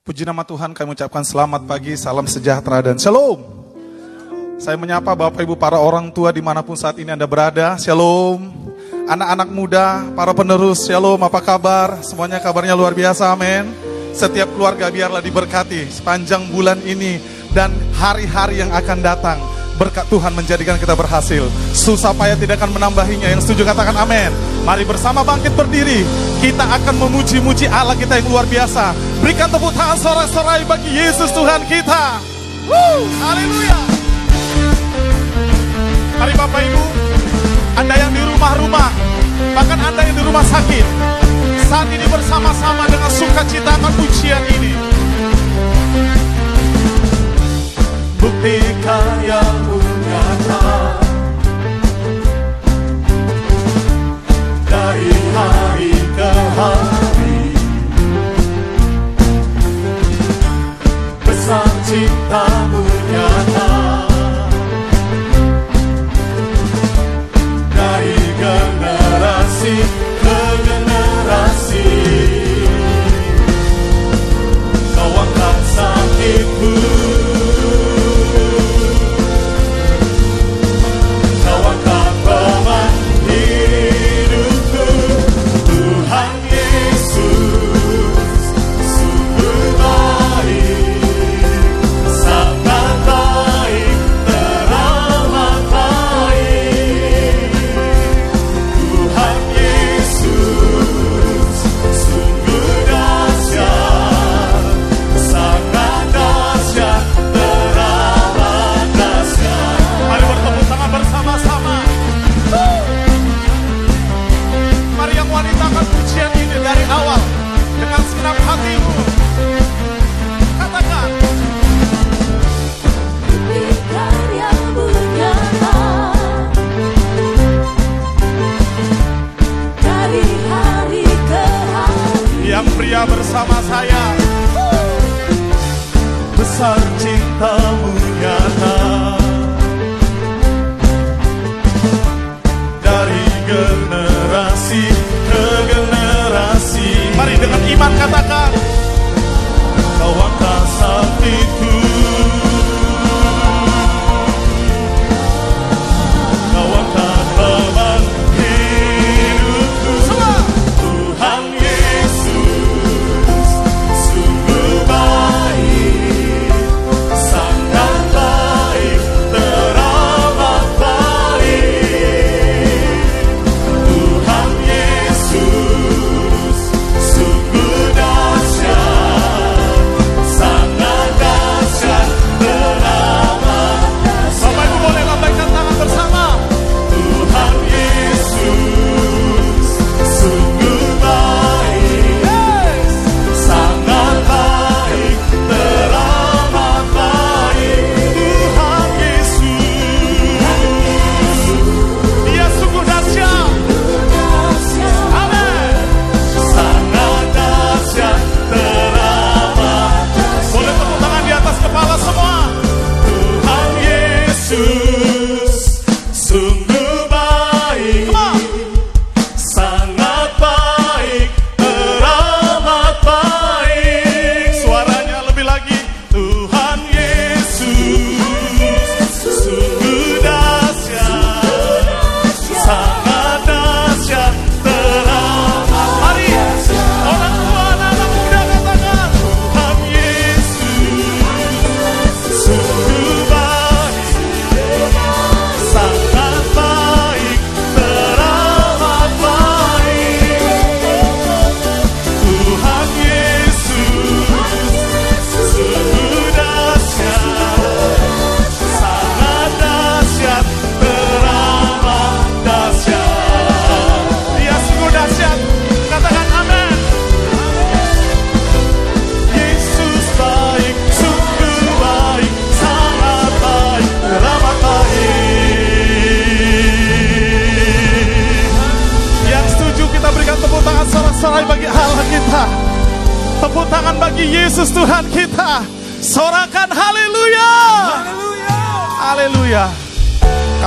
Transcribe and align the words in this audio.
Puji 0.00 0.24
nama 0.24 0.40
Tuhan 0.40 0.72
kami 0.72 0.96
ucapkan 0.96 1.20
selamat 1.20 1.68
pagi, 1.68 1.92
salam 1.92 2.24
sejahtera 2.24 2.80
dan 2.80 2.96
shalom. 2.96 3.36
Saya 4.56 4.80
menyapa 4.80 5.12
Bapak 5.12 5.44
Ibu 5.44 5.60
para 5.60 5.76
orang 5.76 6.08
tua 6.08 6.32
di 6.32 6.40
mana 6.40 6.64
pun 6.64 6.72
saat 6.72 6.96
ini 6.96 7.12
Anda 7.12 7.28
berada, 7.28 7.76
shalom. 7.76 8.48
Anak-anak 9.04 9.52
muda, 9.52 10.08
para 10.16 10.32
penerus, 10.32 10.88
shalom, 10.88 11.20
apa 11.20 11.44
kabar? 11.44 12.00
Semuanya 12.00 12.40
kabarnya 12.40 12.72
luar 12.72 12.96
biasa, 12.96 13.28
amin. 13.28 13.68
Setiap 14.16 14.48
keluarga 14.56 14.88
biarlah 14.88 15.20
diberkati 15.20 15.92
sepanjang 15.92 16.48
bulan 16.48 16.80
ini 16.80 17.20
dan 17.52 17.68
hari-hari 17.92 18.64
yang 18.64 18.72
akan 18.72 19.04
datang. 19.04 19.59
Berkat 19.80 20.04
Tuhan 20.12 20.36
menjadikan 20.36 20.76
kita 20.76 20.92
berhasil. 20.92 21.48
Susah 21.72 22.12
payah 22.12 22.36
tidak 22.36 22.60
akan 22.60 22.76
menambahinya. 22.76 23.32
Yang 23.32 23.48
setuju 23.48 23.64
katakan 23.64 23.96
amin. 23.96 24.28
Mari 24.60 24.84
bersama 24.84 25.24
bangkit 25.24 25.56
berdiri. 25.56 26.04
Kita 26.44 26.68
akan 26.68 27.00
memuji-muji 27.00 27.64
Allah 27.64 27.96
kita 27.96 28.20
yang 28.20 28.28
luar 28.28 28.44
biasa. 28.44 28.92
Berikan 29.24 29.48
tepuk 29.48 29.72
tangan 29.72 29.96
sorai-sorai 29.96 30.68
bagi 30.68 30.92
Yesus 30.92 31.32
Tuhan 31.32 31.64
kita. 31.64 32.20
Woo, 32.68 33.08
haleluya. 33.24 33.80
Mari 36.20 36.32
Bapak 36.36 36.60
Ibu, 36.60 36.84
Anda 37.80 37.94
yang 37.96 38.12
di 38.12 38.20
rumah-rumah, 38.20 38.92
bahkan 39.56 39.80
Anda 39.80 40.04
yang 40.04 40.16
di 40.20 40.24
rumah 40.28 40.44
sakit, 40.44 40.84
saat 41.72 41.88
ini 41.88 42.04
bersama-sama 42.12 42.84
dengan 42.84 43.08
sukacita 43.08 43.80
akan 43.80 43.92
pujian 43.96 44.44
ini. 44.60 44.89
Bukti 48.40 48.56
karyamu 48.80 49.76
nyata 50.08 50.64
dari 54.64 55.12
hari 55.36 55.92
ke 56.16 56.32
hari. 56.56 57.40
Besar 61.20 61.68
cintamu 61.84 62.89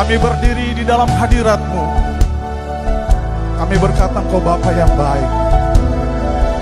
Kami 0.04 0.20
berdiri 0.20 0.76
di 0.76 0.84
dalam 0.84 1.08
hadiratmu. 1.08 1.86
Kami 3.56 3.76
berkata 3.80 4.20
engkau 4.20 4.44
Bapa 4.44 4.76
yang 4.76 4.92
baik. 5.00 5.32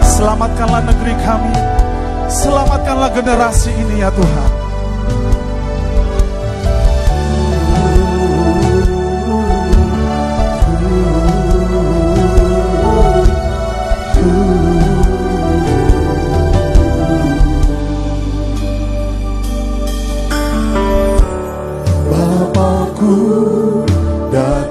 Selamatkanlah 0.05 0.85
negeri 0.85 1.17
kami. 1.25 1.57
Selamatkanlah 2.29 3.09
generasi 3.09 3.73
ini 3.73 4.05
ya 4.05 4.13
Tuhan. 4.13 4.60
ku 23.11 24.70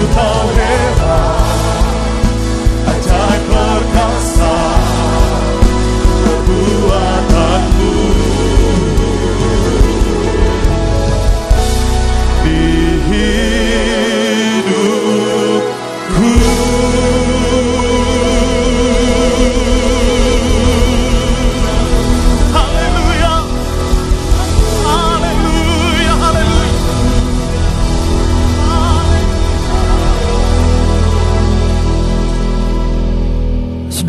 sungguh 0.00 0.16
kau 0.16 0.48
hebat 0.56 0.99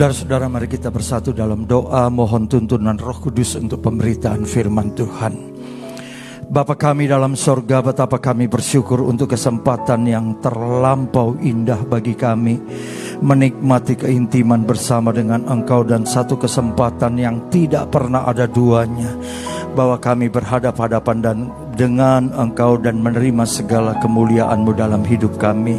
Saudara-saudara 0.01 0.49
mari 0.49 0.65
kita 0.65 0.89
bersatu 0.89 1.29
dalam 1.29 1.69
doa 1.69 2.09
mohon 2.09 2.49
tuntunan 2.49 2.97
roh 2.97 3.21
kudus 3.21 3.53
untuk 3.53 3.85
pemberitaan 3.85 4.49
firman 4.49 4.97
Tuhan. 4.97 5.53
Bapa 6.49 6.73
kami 6.73 7.05
dalam 7.05 7.37
sorga 7.37 7.85
betapa 7.85 8.17
kami 8.17 8.49
bersyukur 8.49 9.05
untuk 9.05 9.29
kesempatan 9.29 10.09
yang 10.09 10.41
terlampau 10.41 11.37
indah 11.37 11.85
bagi 11.85 12.17
kami 12.17 12.57
menikmati 13.21 13.93
keintiman 13.93 14.65
bersama 14.65 15.13
dengan 15.13 15.45
Engkau 15.45 15.85
dan 15.85 16.09
satu 16.09 16.33
kesempatan 16.33 17.21
yang 17.21 17.53
tidak 17.53 17.93
pernah 17.93 18.25
ada 18.25 18.49
duanya 18.49 19.13
bahwa 19.77 20.01
kami 20.01 20.33
berhadap-hadapan 20.33 21.17
dan 21.21 21.37
dengan 21.77 22.33
Engkau 22.35 22.81
dan 22.81 22.99
menerima 23.05 23.45
segala 23.45 24.01
kemuliaan-Mu 24.01 24.71
dalam 24.73 25.05
hidup 25.05 25.37
kami. 25.37 25.77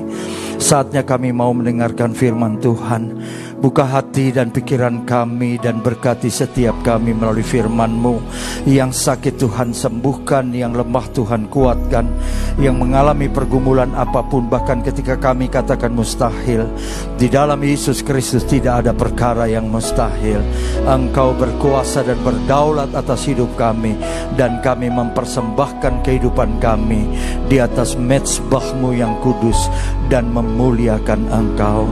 Saatnya 0.63 1.03
kami 1.03 1.35
mau 1.35 1.51
mendengarkan 1.51 2.15
firman 2.15 2.63
Tuhan. 2.63 3.19
Buka 3.63 3.87
hati 3.87 4.35
dan 4.35 4.51
pikiran 4.51 5.07
kami 5.07 5.55
dan 5.55 5.79
berkati 5.87 6.27
setiap 6.27 6.83
kami 6.83 7.15
melalui 7.15 7.47
firman-Mu. 7.47 8.19
Yang 8.67 9.07
sakit 9.07 9.39
Tuhan 9.39 9.71
sembuhkan, 9.71 10.51
yang 10.51 10.75
lemah 10.75 11.07
Tuhan 11.15 11.47
kuatkan, 11.47 12.11
yang 12.59 12.83
mengalami 12.83 13.31
pergumulan 13.31 13.95
apa 13.95 14.27
pun 14.27 14.51
bahkan 14.51 14.83
ketika 14.83 15.15
kami 15.15 15.47
katakan 15.47 15.95
mustahil. 15.95 16.67
Di 17.15 17.31
dalam 17.31 17.63
Yesus 17.63 18.03
Kristus 18.03 18.43
tidak 18.51 18.83
ada 18.83 18.99
perkara 18.99 19.47
yang 19.47 19.71
mustahil. 19.71 20.43
Engkau 20.83 21.31
berkuasa 21.31 22.03
dan 22.03 22.19
berdaulat 22.19 22.91
atas 22.99 23.31
hidup 23.31 23.55
kami 23.55 23.95
dan 24.35 24.59
kami 24.59 24.91
mempersembahkan 24.91 26.03
kehidupan 26.03 26.59
kami 26.59 27.07
di 27.47 27.63
atas 27.63 27.95
mezbahmu 27.95 28.91
yang 28.91 29.23
kudus 29.23 29.71
dan 30.11 30.35
memuliakan 30.35 31.31
Engkau. 31.31 31.87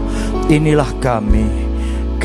Inilah 0.50 0.90
kami. 0.98 1.59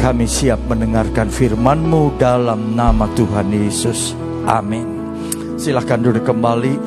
Kami 0.05 0.29
siap 0.29 0.69
mendengarkan 0.69 1.33
firman-Mu 1.33 2.21
dalam 2.21 2.77
nama 2.77 3.09
Tuhan 3.17 3.49
Yesus. 3.49 4.13
Amin. 4.45 4.85
Silahkan 5.57 5.97
duduk 5.97 6.21
kembali. 6.29 6.77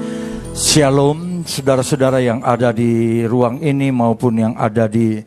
Shalom, 0.55 1.43
saudara-saudara 1.43 2.23
yang 2.23 2.47
ada 2.47 2.71
di 2.71 3.27
ruang 3.27 3.59
ini 3.59 3.91
maupun 3.91 4.39
yang 4.39 4.55
ada 4.55 4.87
di 4.87 5.19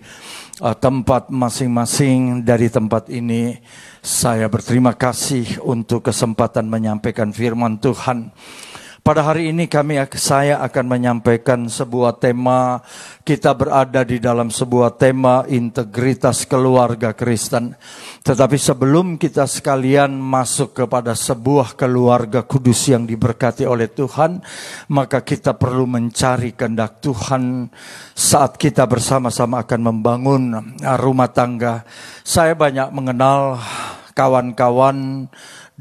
uh, 0.63 0.71
tempat 0.71 1.36
masing-masing 1.36 2.47
dari 2.47 2.71
tempat 2.71 3.12
ini. 3.12 3.60
Saya 3.99 4.47
berterima 4.47 4.95
kasih 4.95 5.60
untuk 5.60 6.08
kesempatan 6.08 6.71
menyampaikan 6.71 7.36
firman 7.36 7.75
Tuhan. 7.75 8.32
Pada 9.02 9.26
hari 9.26 9.50
ini 9.50 9.66
kami 9.66 9.98
saya 10.14 10.62
akan 10.62 10.86
menyampaikan 10.86 11.66
sebuah 11.66 12.22
tema 12.22 12.86
kita 13.26 13.50
berada 13.58 14.06
di 14.06 14.22
dalam 14.22 14.54
sebuah 14.54 14.94
tema 14.94 15.42
integritas 15.50 16.46
keluarga 16.46 17.10
Kristen. 17.18 17.74
Tetapi 18.22 18.62
sebelum 18.62 19.18
kita 19.18 19.50
sekalian 19.50 20.14
masuk 20.14 20.86
kepada 20.86 21.18
sebuah 21.18 21.74
keluarga 21.74 22.46
kudus 22.46 22.94
yang 22.94 23.10
diberkati 23.10 23.66
oleh 23.66 23.90
Tuhan, 23.90 24.38
maka 24.94 25.26
kita 25.26 25.58
perlu 25.58 25.90
mencari 25.90 26.54
kehendak 26.54 27.02
Tuhan 27.02 27.74
saat 28.14 28.54
kita 28.62 28.86
bersama-sama 28.86 29.66
akan 29.66 29.82
membangun 29.82 30.78
rumah 31.02 31.34
tangga. 31.34 31.90
Saya 32.22 32.54
banyak 32.54 32.94
mengenal 32.94 33.58
kawan-kawan 34.14 35.26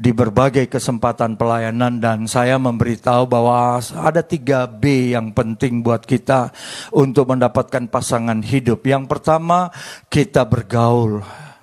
di 0.01 0.09
berbagai 0.09 0.65
kesempatan 0.65 1.37
pelayanan 1.37 2.01
dan 2.01 2.25
saya 2.25 2.57
memberitahu 2.57 3.29
bahwa 3.29 3.77
ada 3.77 4.25
tiga 4.25 4.65
B 4.65 5.13
yang 5.13 5.29
penting 5.29 5.85
buat 5.85 6.01
kita 6.01 6.49
untuk 6.89 7.29
mendapatkan 7.29 7.85
pasangan 7.85 8.41
hidup. 8.41 8.81
Yang 8.81 9.05
pertama 9.05 9.69
kita 10.09 10.41
bergaul. 10.49 11.21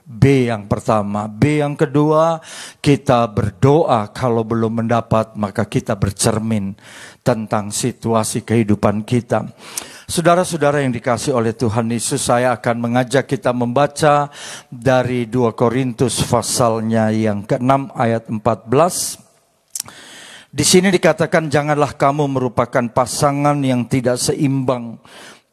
B 0.09 0.49
yang 0.49 0.65
pertama, 0.65 1.29
B 1.29 1.61
yang 1.61 1.77
kedua 1.77 2.41
kita 2.81 3.29
berdoa 3.29 4.09
kalau 4.09 4.41
belum 4.41 4.81
mendapat 4.81 5.37
maka 5.37 5.69
kita 5.69 6.01
bercermin 6.01 6.73
tentang 7.21 7.69
situasi 7.69 8.41
kehidupan 8.41 9.05
kita. 9.05 9.45
Saudara-saudara 10.09 10.81
yang 10.81 10.97
dikasih 10.97 11.37
oleh 11.37 11.53
Tuhan 11.53 11.93
Yesus, 11.93 12.33
saya 12.33 12.57
akan 12.57 12.81
mengajak 12.81 13.29
kita 13.29 13.53
membaca 13.53 14.33
dari 14.73 15.29
2 15.29 15.53
Korintus 15.53 16.25
pasalnya 16.25 17.13
yang 17.13 17.45
ke-6 17.45 17.93
ayat 17.93 18.25
14. 18.33 20.49
Di 20.49 20.65
sini 20.65 20.89
dikatakan 20.89 21.53
janganlah 21.53 21.93
kamu 21.93 22.25
merupakan 22.25 22.89
pasangan 22.89 23.61
yang 23.61 23.85
tidak 23.85 24.17
seimbang. 24.17 24.97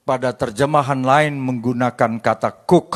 Pada 0.08 0.32
terjemahan 0.32 1.04
lain 1.04 1.36
menggunakan 1.36 2.24
kata 2.24 2.64
cook. 2.64 2.96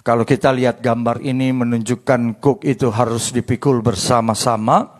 Kalau 0.00 0.24
kita 0.24 0.48
lihat 0.48 0.80
gambar 0.80 1.20
ini 1.20 1.52
menunjukkan 1.52 2.40
cook 2.40 2.64
itu 2.64 2.88
harus 2.88 3.36
dipikul 3.36 3.84
bersama-sama 3.84 4.96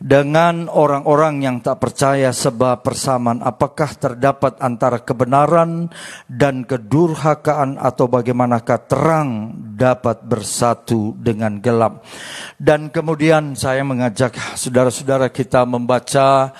dengan 0.00 0.66
orang-orang 0.66 1.44
yang 1.44 1.56
tak 1.62 1.78
percaya 1.78 2.34
sebab 2.34 2.82
persamaan. 2.82 3.44
Apakah 3.44 3.94
terdapat 3.94 4.58
antara 4.58 5.02
kebenaran 5.02 5.90
dan 6.26 6.66
kedurhakaan 6.66 7.78
atau 7.78 8.10
bagaimanakah 8.10 8.78
terang 8.90 9.30
dapat 9.74 10.24
bersatu 10.26 11.14
dengan 11.18 11.62
gelap? 11.62 12.02
Dan 12.58 12.90
kemudian 12.90 13.54
saya 13.54 13.86
mengajak 13.86 14.34
saudara-saudara 14.58 15.30
kita 15.30 15.62
membaca 15.68 16.50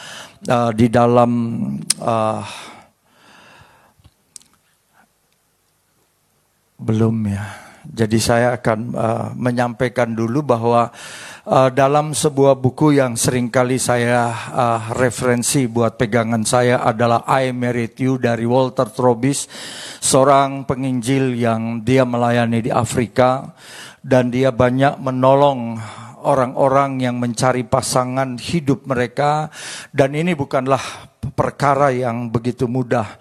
uh, 0.46 0.70
di 0.70 0.86
dalam 0.86 1.30
uh, 1.98 2.42
belum 6.74 7.16
ya 7.32 7.63
jadi 7.84 8.18
saya 8.18 8.48
akan 8.56 8.78
uh, 8.96 9.28
menyampaikan 9.36 10.16
dulu 10.16 10.40
bahwa 10.40 10.88
uh, 11.44 11.68
dalam 11.68 12.16
sebuah 12.16 12.56
buku 12.56 12.96
yang 12.96 13.14
sering 13.14 13.52
kali 13.52 13.76
saya 13.76 14.32
uh, 14.32 14.80
referensi 14.96 15.68
buat 15.68 16.00
pegangan 16.00 16.42
saya 16.48 16.80
adalah 16.80 17.28
I 17.28 17.52
Married 17.52 18.00
You 18.00 18.16
dari 18.16 18.48
Walter 18.48 18.88
Trobis, 18.88 19.44
seorang 20.00 20.64
penginjil 20.64 21.36
yang 21.36 21.84
dia 21.84 22.08
melayani 22.08 22.64
di 22.64 22.72
Afrika 22.72 23.52
dan 24.00 24.32
dia 24.32 24.48
banyak 24.48 25.00
menolong 25.00 25.76
orang-orang 26.24 27.04
yang 27.04 27.20
mencari 27.20 27.68
pasangan 27.68 28.40
hidup 28.40 28.88
mereka 28.88 29.52
dan 29.92 30.16
ini 30.16 30.32
bukanlah 30.32 31.12
perkara 31.36 31.92
yang 31.92 32.32
begitu 32.32 32.64
mudah. 32.64 33.20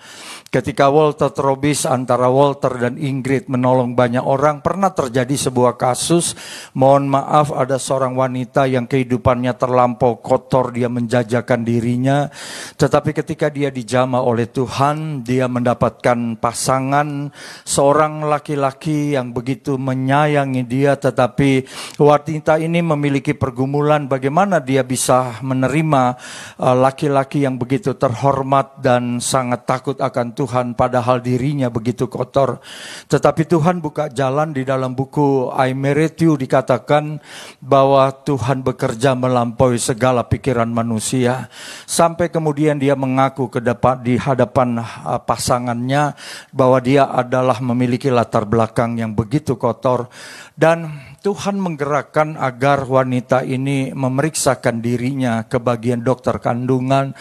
Ketika 0.54 0.86
Walter 0.86 1.34
Trobis 1.34 1.82
antara 1.82 2.30
Walter 2.30 2.78
dan 2.78 3.02
Ingrid 3.02 3.50
menolong 3.50 3.98
banyak 3.98 4.22
orang, 4.22 4.62
pernah 4.62 4.94
terjadi 4.94 5.34
sebuah 5.34 5.82
kasus. 5.82 6.38
Mohon 6.78 7.18
maaf, 7.18 7.50
ada 7.50 7.82
seorang 7.82 8.14
wanita 8.14 8.70
yang 8.70 8.86
kehidupannya 8.86 9.58
terlampau 9.58 10.22
kotor, 10.22 10.70
dia 10.70 10.94
menjajakan 10.94 11.66
dirinya. 11.66 12.30
Tetapi 12.78 13.18
ketika 13.18 13.50
dia 13.50 13.74
dijama 13.74 14.22
oleh 14.22 14.46
Tuhan, 14.46 15.26
dia 15.26 15.50
mendapatkan 15.50 16.38
pasangan 16.38 17.34
seorang 17.66 18.22
laki-laki 18.22 19.18
yang 19.18 19.34
begitu 19.34 19.82
menyayangi 19.82 20.70
dia, 20.70 20.94
tetapi 20.94 21.66
wanita 21.98 22.62
ini 22.62 22.86
memiliki 22.86 23.34
pergumulan 23.34 24.06
bagaimana 24.06 24.62
dia 24.62 24.86
bisa 24.86 25.42
menerima 25.42 26.04
uh, 26.62 26.78
laki-laki 26.78 27.42
yang 27.42 27.58
begitu 27.58 27.98
terhormat 27.98 28.78
dan 28.86 29.18
sangat 29.18 29.66
takut 29.66 29.98
akan 29.98 30.30
Tuhan. 30.30 30.43
Tuhan 30.44 30.76
padahal 30.76 31.24
dirinya 31.24 31.72
begitu 31.72 32.12
kotor. 32.12 32.60
Tetapi 33.08 33.48
Tuhan 33.48 33.80
buka 33.80 34.12
jalan 34.12 34.52
di 34.52 34.68
dalam 34.68 34.92
buku 34.92 35.48
I 35.56 35.72
Merit 35.72 36.20
You 36.20 36.36
dikatakan 36.36 37.24
bahwa 37.64 38.12
Tuhan 38.12 38.60
bekerja 38.60 39.16
melampaui 39.16 39.80
segala 39.80 40.28
pikiran 40.28 40.68
manusia. 40.68 41.48
Sampai 41.88 42.28
kemudian 42.28 42.76
dia 42.76 43.00
mengaku 43.00 43.48
ke 43.48 43.64
depan 43.64 44.04
di 44.04 44.20
hadapan 44.20 44.84
uh, 44.84 45.16
pasangannya 45.24 46.12
bahwa 46.52 46.84
dia 46.84 47.08
adalah 47.08 47.64
memiliki 47.64 48.12
latar 48.12 48.44
belakang 48.44 49.00
yang 49.00 49.16
begitu 49.16 49.56
kotor 49.56 50.12
dan 50.60 50.92
Tuhan 51.24 51.56
menggerakkan 51.56 52.36
agar 52.36 52.84
wanita 52.84 53.48
ini 53.48 53.96
memeriksakan 53.96 54.84
dirinya 54.84 55.48
ke 55.48 55.56
bagian 55.56 56.04
dokter 56.04 56.36
kandungan 56.44 57.16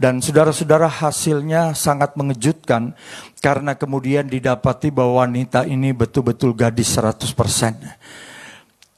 dan 0.00 0.24
saudara-saudara 0.24 0.88
hasilnya 0.88 1.76
sangat 1.76 2.16
mengejutkan 2.16 2.96
karena 3.44 3.76
kemudian 3.76 4.24
didapati 4.24 4.88
bahwa 4.88 5.28
wanita 5.28 5.68
ini 5.68 5.92
betul-betul 5.92 6.56
gadis 6.56 6.96
100%. 6.96 8.31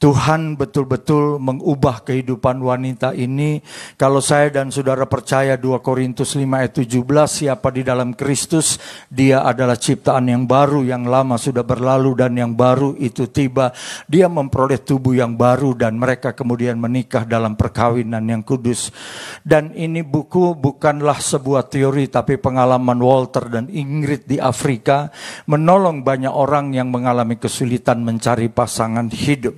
Tuhan 0.05 0.53
betul-betul 0.53 1.41
mengubah 1.41 2.05
kehidupan 2.05 2.61
wanita 2.61 3.17
ini. 3.17 3.57
Kalau 3.97 4.21
saya 4.21 4.53
dan 4.53 4.69
saudara 4.69 5.09
percaya 5.09 5.57
2 5.57 5.81
Korintus 5.81 6.37
5 6.37 6.45
ayat 6.45 6.77
17, 6.77 7.01
siapa 7.25 7.73
di 7.73 7.81
dalam 7.81 8.13
Kristus, 8.13 8.77
dia 9.09 9.41
adalah 9.41 9.73
ciptaan 9.73 10.29
yang 10.29 10.45
baru, 10.45 10.85
yang 10.85 11.09
lama 11.09 11.41
sudah 11.41 11.65
berlalu 11.65 12.21
dan 12.21 12.37
yang 12.37 12.53
baru 12.53 12.93
itu 13.01 13.25
tiba. 13.33 13.73
Dia 14.05 14.29
memperoleh 14.29 14.77
tubuh 14.85 15.17
yang 15.17 15.33
baru 15.33 15.73
dan 15.73 15.97
mereka 15.97 16.37
kemudian 16.37 16.77
menikah 16.77 17.25
dalam 17.25 17.57
perkawinan 17.57 18.29
yang 18.29 18.45
kudus. 18.45 18.93
Dan 19.41 19.73
ini 19.73 20.05
buku 20.05 20.53
bukanlah 20.53 21.17
sebuah 21.17 21.65
teori 21.65 22.13
tapi 22.13 22.37
pengalaman 22.37 23.01
Walter 23.01 23.49
dan 23.49 23.73
Ingrid 23.73 24.29
di 24.29 24.37
Afrika 24.37 25.09
menolong 25.49 26.05
banyak 26.05 26.29
orang 26.29 26.77
yang 26.77 26.93
mengalami 26.93 27.41
kesulitan 27.41 28.05
mencari 28.05 28.53
pasangan 28.53 29.09
hidup. 29.09 29.57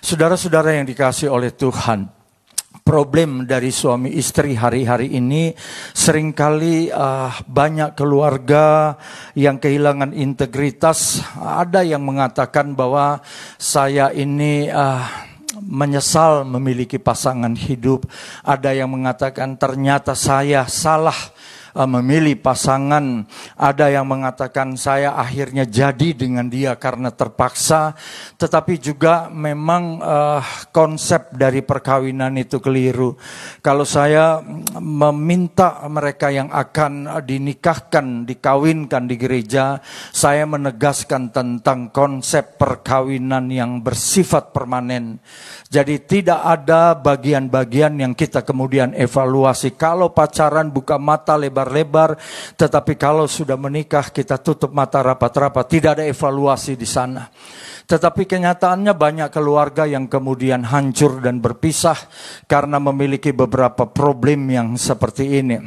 Saudara-saudara 0.00 0.74
yang 0.76 0.86
dikasih 0.88 1.28
oleh 1.28 1.52
Tuhan, 1.52 2.20
problem 2.80 3.46
dari 3.46 3.70
suami 3.70 4.14
istri 4.18 4.58
hari-hari 4.58 5.14
ini 5.14 5.54
sering 5.94 6.34
kali 6.34 6.90
uh, 6.90 7.30
banyak 7.46 7.94
keluarga 7.94 8.98
yang 9.38 9.62
kehilangan 9.62 10.10
integritas. 10.10 11.22
Ada 11.38 11.86
yang 11.86 12.02
mengatakan 12.02 12.74
bahwa 12.74 13.22
saya 13.58 14.10
ini 14.10 14.66
uh, 14.66 15.06
menyesal 15.62 16.46
memiliki 16.46 16.96
pasangan 16.98 17.52
hidup. 17.54 18.06
Ada 18.42 18.74
yang 18.74 18.90
mengatakan 18.90 19.54
ternyata 19.60 20.14
saya 20.16 20.66
salah 20.66 21.16
uh, 21.74 21.88
memilih 21.88 22.38
pasangan. 22.40 23.24
Ada 23.58 23.92
yang 23.92 24.06
mengatakan 24.06 24.74
saya 24.74 25.14
akhirnya 25.16 25.66
jadi 25.66 26.14
dengan 26.14 26.46
dia 26.50 26.76
karena 26.76 27.10
terpaksa, 27.14 27.94
tetapi 28.38 28.78
juga 28.80 29.28
memang 29.30 29.98
uh, 30.00 30.42
konsep 30.74 31.30
dari 31.34 31.60
perkawinan 31.60 32.34
itu 32.38 32.58
keliru. 32.58 33.14
Kalau 33.60 33.84
saya 33.84 34.40
meminta 34.80 35.84
mereka 35.86 36.30
yang 36.30 36.48
akan 36.50 37.22
dinikahkan, 37.24 38.24
dikawinkan 38.26 39.06
di 39.06 39.16
gereja, 39.18 39.82
saya 40.10 40.46
menegaskan 40.46 41.30
tentang 41.34 41.90
konsep 41.90 42.56
perkawinan 42.58 43.50
yang 43.50 43.80
bersifat 43.80 44.50
permanen. 44.54 45.18
Jadi 45.70 46.02
tidak 46.02 46.40
ada 46.42 46.98
bagian-bagian 46.98 47.94
yang 47.98 48.12
kita 48.14 48.42
kemudian 48.42 48.92
evaluasi. 48.96 49.78
Kalau 49.78 50.10
pacaran 50.10 50.68
buka 50.70 50.98
mata 50.98 51.38
lebar-lebar, 51.60 52.16
tetapi 52.56 52.96
kalau 52.96 53.28
sudah 53.28 53.60
menikah 53.60 54.08
kita 54.08 54.40
tutup 54.40 54.72
mata 54.72 55.04
rapat-rapat. 55.04 55.64
Tidak 55.68 55.90
ada 56.00 56.04
evaluasi 56.06 56.78
di 56.78 56.88
sana. 56.88 57.28
Tetapi 57.90 58.22
kenyataannya 58.22 58.94
banyak 58.94 59.28
keluarga 59.34 59.82
yang 59.82 60.06
kemudian 60.06 60.62
hancur 60.62 61.18
dan 61.18 61.42
berpisah 61.42 61.98
karena 62.46 62.78
memiliki 62.78 63.34
beberapa 63.34 63.90
problem 63.90 64.46
yang 64.46 64.78
seperti 64.78 65.42
ini. 65.42 65.58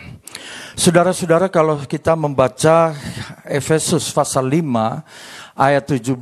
Saudara-saudara 0.73 1.51
kalau 1.51 1.83
kita 1.83 2.15
membaca 2.15 2.95
Efesus 3.43 4.09
pasal 4.15 4.47
5 4.49 5.42
ayat 5.53 5.85
17 5.85 6.17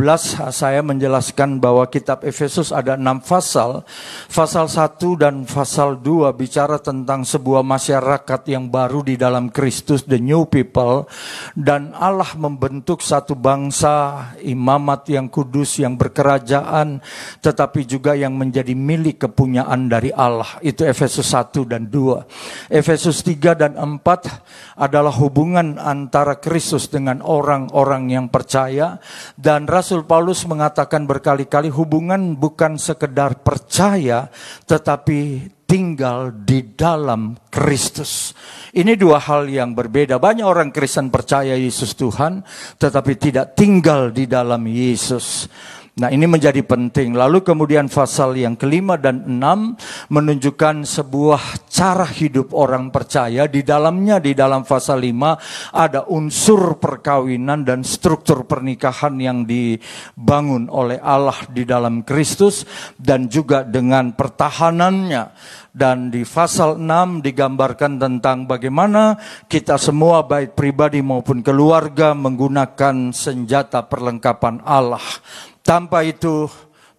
saya 0.52 0.84
menjelaskan 0.84 1.64
bahwa 1.64 1.88
kitab 1.88 2.28
Efesus 2.28 2.76
ada 2.76 3.00
enam 3.00 3.24
pasal. 3.24 3.88
Pasal 4.28 4.68
1 4.68 5.00
dan 5.16 5.48
pasal 5.48 6.00
2 6.00 6.36
bicara 6.36 6.80
tentang 6.80 7.24
sebuah 7.24 7.64
masyarakat 7.64 8.42
yang 8.52 8.68
baru 8.68 9.04
di 9.08 9.16
dalam 9.16 9.48
Kristus, 9.48 10.04
the 10.04 10.20
new 10.20 10.48
people. 10.48 11.08
Dan 11.56 11.96
Allah 11.96 12.36
membentuk 12.36 13.00
satu 13.00 13.36
bangsa 13.36 14.36
imamat 14.44 15.08
yang 15.08 15.32
kudus, 15.32 15.80
yang 15.80 15.96
berkerajaan, 15.96 17.00
tetapi 17.40 17.88
juga 17.88 18.16
yang 18.16 18.36
menjadi 18.36 18.76
milik 18.76 19.28
kepunyaan 19.28 19.88
dari 19.88 20.12
Allah. 20.12 20.60
Itu 20.60 20.84
Efesus 20.84 21.32
1 21.32 21.64
dan 21.64 21.88
2. 21.88 22.72
Efesus 22.72 23.24
3 23.24 23.56
dan 23.56 23.80
4 23.80 24.04
adalah 24.76 25.14
hubungan 25.16 25.80
antara 25.80 26.36
Kristus 26.40 26.92
dengan 26.92 27.24
orang-orang 27.24 28.12
yang 28.12 28.26
percaya 28.28 29.00
dan 29.38 29.66
Rasul 29.66 30.06
Paulus 30.06 30.44
mengatakan 30.48 31.10
berkali-kali 31.10 31.70
hubungan 31.74 32.38
bukan 32.38 32.78
sekedar 32.78 33.42
percaya 33.42 34.28
tetapi 34.70 35.52
tinggal 35.72 36.36
di 36.36 36.76
dalam 36.76 37.40
Kristus. 37.48 38.36
Ini 38.76 39.00
dua 39.00 39.24
hal 39.24 39.48
yang 39.48 39.72
berbeda. 39.72 40.20
Banyak 40.20 40.44
orang 40.44 40.70
Kristen 40.76 41.08
percaya 41.08 41.56
Yesus 41.56 41.96
Tuhan 41.96 42.44
tetapi 42.76 43.16
tidak 43.16 43.56
tinggal 43.56 44.12
di 44.12 44.28
dalam 44.28 44.68
Yesus. 44.68 45.48
Nah 46.02 46.10
ini 46.10 46.26
menjadi 46.26 46.66
penting. 46.66 47.14
Lalu 47.14 47.46
kemudian 47.46 47.86
pasal 47.86 48.34
yang 48.34 48.58
kelima 48.58 48.98
dan 48.98 49.22
enam 49.22 49.78
menunjukkan 50.10 50.82
sebuah 50.82 51.70
cara 51.70 52.10
hidup 52.10 52.58
orang 52.58 52.90
percaya. 52.90 53.46
Di 53.46 53.62
dalamnya, 53.62 54.18
di 54.18 54.34
dalam 54.34 54.66
pasal 54.66 55.06
lima 55.06 55.38
ada 55.70 56.10
unsur 56.10 56.82
perkawinan 56.82 57.62
dan 57.62 57.86
struktur 57.86 58.50
pernikahan 58.50 59.14
yang 59.22 59.46
dibangun 59.46 60.74
oleh 60.74 60.98
Allah 60.98 61.38
di 61.54 61.70
dalam 61.70 62.02
Kristus. 62.02 62.66
Dan 62.98 63.30
juga 63.30 63.62
dengan 63.62 64.18
pertahanannya. 64.18 65.24
Dan 65.72 66.12
di 66.12 66.28
pasal 66.28 66.76
6 66.76 67.24
digambarkan 67.24 67.96
tentang 67.96 68.44
bagaimana 68.44 69.16
kita 69.48 69.80
semua 69.80 70.20
baik 70.28 70.52
pribadi 70.52 71.00
maupun 71.00 71.40
keluarga 71.40 72.12
menggunakan 72.12 73.16
senjata 73.16 73.88
perlengkapan 73.88 74.60
Allah 74.68 75.00
tanpa 75.72 76.04
itu 76.04 76.52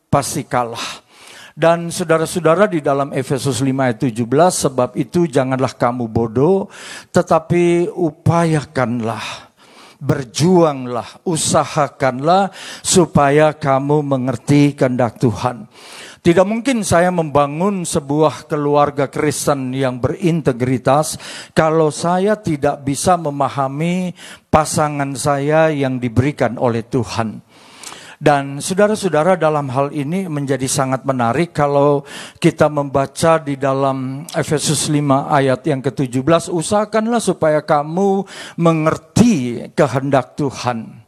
pasti 0.08 0.48
kalah. 0.48 1.04
Dan 1.52 1.92
saudara-saudara 1.92 2.64
di 2.64 2.80
dalam 2.80 3.12
Efesus 3.12 3.60
5 3.60 3.68
ayat 3.84 4.00
17, 4.00 4.24
sebab 4.48 4.96
itu 4.96 5.28
janganlah 5.28 5.76
kamu 5.76 6.08
bodoh, 6.08 6.72
tetapi 7.12 7.92
upayakanlah, 7.92 9.52
berjuanglah, 10.00 11.04
usahakanlah 11.28 12.48
supaya 12.80 13.52
kamu 13.52 14.00
mengerti 14.00 14.72
kehendak 14.72 15.20
Tuhan. 15.20 15.68
Tidak 16.24 16.46
mungkin 16.48 16.80
saya 16.88 17.12
membangun 17.12 17.84
sebuah 17.84 18.48
keluarga 18.48 19.12
Kristen 19.12 19.76
yang 19.76 20.00
berintegritas 20.00 21.20
kalau 21.52 21.92
saya 21.92 22.40
tidak 22.40 22.80
bisa 22.80 23.20
memahami 23.20 24.16
pasangan 24.48 25.12
saya 25.18 25.68
yang 25.68 26.00
diberikan 26.00 26.56
oleh 26.56 26.80
Tuhan. 26.88 27.51
Dan 28.22 28.62
saudara-saudara 28.62 29.34
dalam 29.34 29.66
hal 29.74 29.90
ini 29.90 30.30
menjadi 30.30 30.70
sangat 30.70 31.02
menarik 31.02 31.50
kalau 31.50 32.06
kita 32.38 32.70
membaca 32.70 33.42
di 33.42 33.58
dalam 33.58 34.22
Efesus 34.30 34.86
5 34.86 35.26
ayat 35.26 35.66
yang 35.66 35.82
ke-17, 35.82 36.54
usahakanlah 36.54 37.18
supaya 37.18 37.66
kamu 37.66 38.22
mengerti 38.62 39.66
kehendak 39.74 40.38
Tuhan. 40.38 41.02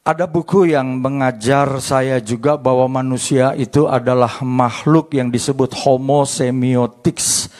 Ada 0.00 0.24
buku 0.24 0.72
yang 0.72 0.96
mengajar 0.96 1.76
saya 1.84 2.24
juga 2.24 2.56
bahwa 2.56 3.04
manusia 3.04 3.52
itu 3.52 3.84
adalah 3.84 4.40
makhluk 4.40 5.12
yang 5.12 5.28
disebut 5.28 5.76
homo 5.84 6.24
semiotics. 6.24 7.52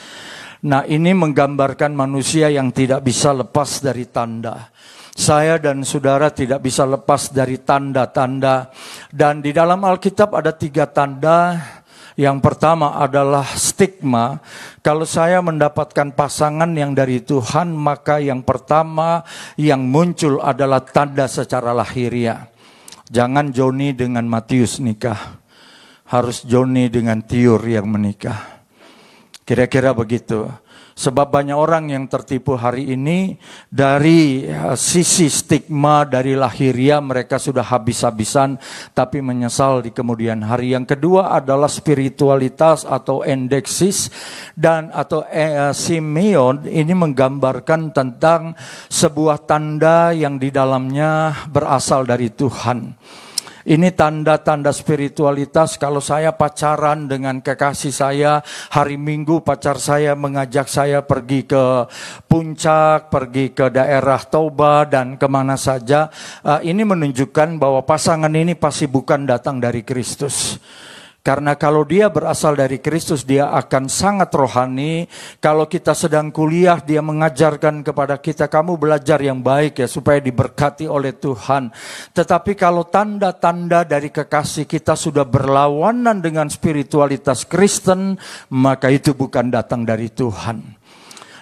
Nah, 0.64 0.88
ini 0.88 1.12
menggambarkan 1.12 1.92
manusia 1.92 2.48
yang 2.48 2.72
tidak 2.72 3.04
bisa 3.04 3.36
lepas 3.36 3.84
dari 3.84 4.08
tanda. 4.08 4.72
Saya 5.20 5.60
dan 5.60 5.84
saudara 5.84 6.32
tidak 6.32 6.64
bisa 6.64 6.88
lepas 6.88 7.28
dari 7.28 7.60
tanda-tanda. 7.60 8.72
Dan 9.12 9.44
di 9.44 9.52
dalam 9.52 9.84
Alkitab 9.84 10.32
ada 10.32 10.56
tiga 10.56 10.88
tanda. 10.88 11.60
Yang 12.16 12.40
pertama 12.40 12.96
adalah 12.96 13.44
stigma. 13.52 14.40
Kalau 14.80 15.04
saya 15.04 15.44
mendapatkan 15.44 16.16
pasangan 16.16 16.72
yang 16.72 16.96
dari 16.96 17.20
Tuhan, 17.20 17.68
maka 17.68 18.16
yang 18.16 18.40
pertama 18.40 19.20
yang 19.60 19.84
muncul 19.84 20.40
adalah 20.40 20.80
tanda 20.88 21.28
secara 21.28 21.76
lahiriah. 21.76 22.48
Jangan 23.12 23.52
Joni 23.52 23.92
dengan 23.92 24.24
Matius 24.24 24.80
nikah. 24.80 25.36
Harus 26.08 26.48
Joni 26.48 26.88
dengan 26.88 27.20
Tiur 27.20 27.60
yang 27.68 27.92
menikah. 27.92 28.64
Kira-kira 29.44 29.92
begitu. 29.92 30.48
Sebab 31.00 31.32
banyak 31.32 31.56
orang 31.56 31.88
yang 31.88 32.04
tertipu 32.12 32.60
hari 32.60 32.92
ini 32.92 33.40
dari 33.72 34.44
eh, 34.44 34.76
sisi 34.76 35.32
stigma 35.32 36.04
dari 36.04 36.36
lahiria 36.36 37.00
mereka 37.00 37.40
sudah 37.40 37.64
habis-habisan 37.64 38.60
tapi 38.92 39.24
menyesal 39.24 39.80
di 39.80 39.96
kemudian 39.96 40.44
hari. 40.44 40.76
Yang 40.76 40.92
kedua 41.00 41.32
adalah 41.32 41.72
spiritualitas 41.72 42.84
atau 42.84 43.24
endeksis 43.24 44.12
dan 44.52 44.92
atau 44.92 45.24
eh, 45.32 45.72
simeon 45.72 46.68
ini 46.68 46.92
menggambarkan 46.92 47.96
tentang 47.96 48.52
sebuah 48.92 49.48
tanda 49.48 50.12
yang 50.12 50.36
di 50.36 50.52
dalamnya 50.52 51.32
berasal 51.48 52.04
dari 52.04 52.28
Tuhan. 52.28 52.92
Ini 53.60 53.92
tanda-tanda 53.92 54.72
spiritualitas 54.72 55.76
kalau 55.76 56.00
saya 56.00 56.32
pacaran 56.32 57.04
dengan 57.04 57.44
kekasih 57.44 57.92
saya, 57.92 58.40
hari 58.72 58.96
Minggu 58.96 59.44
pacar 59.44 59.76
saya 59.76 60.16
mengajak 60.16 60.64
saya 60.64 61.04
pergi 61.04 61.44
ke 61.44 61.84
puncak, 62.24 63.12
pergi 63.12 63.52
ke 63.52 63.68
daerah 63.68 64.24
Toba 64.24 64.88
dan 64.88 65.20
ke 65.20 65.28
mana 65.28 65.60
saja. 65.60 66.08
Uh, 66.40 66.64
ini 66.64 66.88
menunjukkan 66.88 67.60
bahwa 67.60 67.84
pasangan 67.84 68.32
ini 68.32 68.56
pasti 68.56 68.88
bukan 68.88 69.28
datang 69.28 69.60
dari 69.60 69.84
Kristus. 69.84 70.56
Karena 71.20 71.52
kalau 71.52 71.84
dia 71.84 72.08
berasal 72.08 72.56
dari 72.56 72.80
Kristus, 72.80 73.28
dia 73.28 73.52
akan 73.52 73.92
sangat 73.92 74.32
rohani. 74.32 75.04
Kalau 75.36 75.68
kita 75.68 75.92
sedang 75.92 76.32
kuliah, 76.32 76.80
dia 76.80 77.04
mengajarkan 77.04 77.84
kepada 77.84 78.16
kita, 78.16 78.48
kamu 78.48 78.80
belajar 78.80 79.20
yang 79.20 79.44
baik 79.44 79.84
ya, 79.84 79.88
supaya 79.88 80.16
diberkati 80.16 80.88
oleh 80.88 81.12
Tuhan. 81.12 81.68
Tetapi 82.16 82.56
kalau 82.56 82.88
tanda-tanda 82.88 83.84
dari 83.84 84.08
kekasih 84.08 84.64
kita 84.64 84.96
sudah 84.96 85.28
berlawanan 85.28 86.24
dengan 86.24 86.48
spiritualitas 86.48 87.44
Kristen, 87.44 88.16
maka 88.48 88.88
itu 88.88 89.12
bukan 89.12 89.52
datang 89.52 89.84
dari 89.84 90.08
Tuhan. 90.08 90.79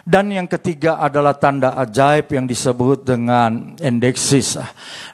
Dan 0.09 0.33
yang 0.33 0.49
ketiga 0.49 0.97
adalah 0.97 1.37
tanda 1.37 1.77
ajaib 1.77 2.33
yang 2.33 2.49
disebut 2.49 3.05
dengan 3.05 3.77
endeksis. 3.77 4.57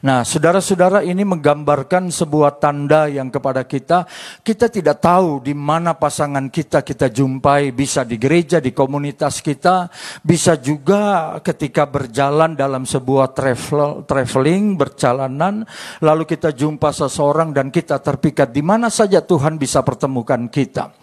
Nah, 0.07 0.22
saudara-saudara 0.22 1.02
ini 1.02 1.26
menggambarkan 1.26 2.14
sebuah 2.14 2.62
tanda 2.62 3.11
yang 3.11 3.26
kepada 3.26 3.66
kita, 3.66 4.07
kita 4.46 4.70
tidak 4.70 5.02
tahu 5.02 5.42
di 5.42 5.50
mana 5.50 5.98
pasangan 5.98 6.46
kita 6.46 6.87
kita 6.87 7.11
jumpai, 7.11 7.74
bisa 7.74 8.07
di 8.07 8.22
gereja, 8.22 8.62
di 8.62 8.70
komunitas 8.70 9.42
kita, 9.42 9.90
bisa 10.22 10.54
juga 10.62 11.42
ketika 11.42 11.90
berjalan 11.90 12.54
dalam 12.54 12.87
sebuah 12.87 13.35
travel, 13.35 14.07
traveling, 14.07 14.78
berjalanan, 14.78 15.66
lalu 16.07 16.22
kita 16.22 16.54
jumpa 16.54 16.94
seseorang 16.94 17.50
dan 17.50 17.74
kita 17.74 17.98
terpikat 17.98 18.54
di 18.54 18.62
mana 18.62 18.87
saja 18.94 19.18
Tuhan 19.18 19.59
bisa 19.59 19.83
pertemukan 19.83 20.46
kita. 20.46 20.94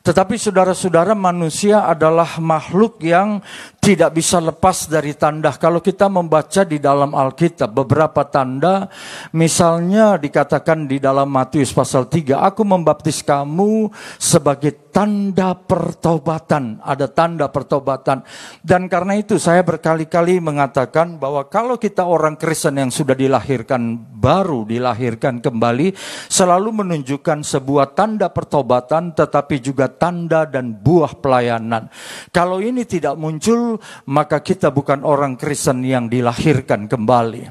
Tetapi 0.00 0.40
saudara-saudara 0.40 1.12
manusia 1.12 1.84
adalah 1.84 2.40
makhluk 2.40 3.04
yang 3.04 3.44
tidak 3.84 4.16
bisa 4.16 4.40
lepas 4.40 4.88
dari 4.88 5.12
tanda. 5.12 5.52
Kalau 5.52 5.84
kita 5.84 6.08
membaca 6.08 6.64
di 6.64 6.80
dalam 6.80 7.12
Alkitab 7.12 7.68
beberapa 7.68 8.24
tanda, 8.24 8.88
misalnya 9.36 10.16
dikatakan 10.16 10.88
di 10.88 10.96
dalam 10.96 11.28
Matius 11.28 11.76
pasal 11.76 12.08
3, 12.08 12.32
aku 12.32 12.64
membaptis 12.64 13.20
kamu 13.20 13.92
sebagai 14.16 14.72
tanda 14.90 15.54
pertobatan. 15.54 16.82
Ada 16.82 17.06
tanda 17.10 17.48
pertobatan. 17.48 18.22
Dan 18.60 18.90
karena 18.90 19.16
itu 19.16 19.38
saya 19.38 19.62
berkali-kali 19.62 20.42
mengatakan 20.42 21.16
bahwa 21.16 21.46
kalau 21.46 21.78
kita 21.78 22.04
orang 22.04 22.36
Kristen 22.36 22.76
yang 22.76 22.92
sudah 22.92 23.14
dilahirkan 23.14 23.96
baru, 23.96 24.66
dilahirkan 24.66 25.40
kembali, 25.40 25.94
selalu 26.28 26.84
menunjukkan 26.84 27.46
sebuah 27.46 27.96
tanda 27.96 28.28
pertobatan 28.28 29.14
tetapi 29.14 29.56
juga 29.62 29.88
tanda 29.88 30.44
dan 30.44 30.74
buah 30.74 31.16
pelayanan. 31.18 31.88
Kalau 32.34 32.58
ini 32.60 32.84
tidak 32.84 33.16
muncul, 33.16 33.78
maka 34.10 34.42
kita 34.42 34.74
bukan 34.74 35.06
orang 35.06 35.38
Kristen 35.38 35.86
yang 35.86 36.10
dilahirkan 36.10 36.90
kembali. 36.90 37.46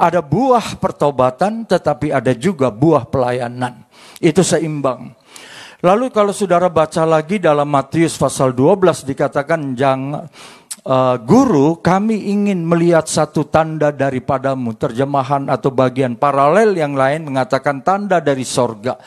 Ada 0.00 0.24
buah 0.24 0.80
pertobatan, 0.80 1.68
tetapi 1.68 2.08
ada 2.08 2.32
juga 2.32 2.72
buah 2.72 3.04
pelayanan. 3.04 3.84
Itu 4.16 4.40
seimbang. 4.40 5.19
Lalu 5.80 6.12
kalau 6.12 6.36
saudara 6.36 6.68
baca 6.68 7.08
lagi 7.08 7.40
dalam 7.40 7.64
Matius 7.64 8.20
pasal 8.20 8.52
12 8.52 9.00
dikatakan 9.08 9.72
jangan 9.72 10.28
uh, 10.84 11.16
guru, 11.20 11.80
kami 11.80 12.28
ingin 12.28 12.68
melihat 12.68 13.08
satu 13.08 13.48
tanda 13.48 13.88
daripadamu. 13.88 14.76
Terjemahan 14.76 15.48
atau 15.48 15.72
bagian 15.72 16.20
paralel 16.20 16.76
yang 16.76 16.92
lain 16.92 17.32
mengatakan 17.32 17.80
tanda 17.80 18.20
dari 18.20 18.44
sorga. 18.44 19.00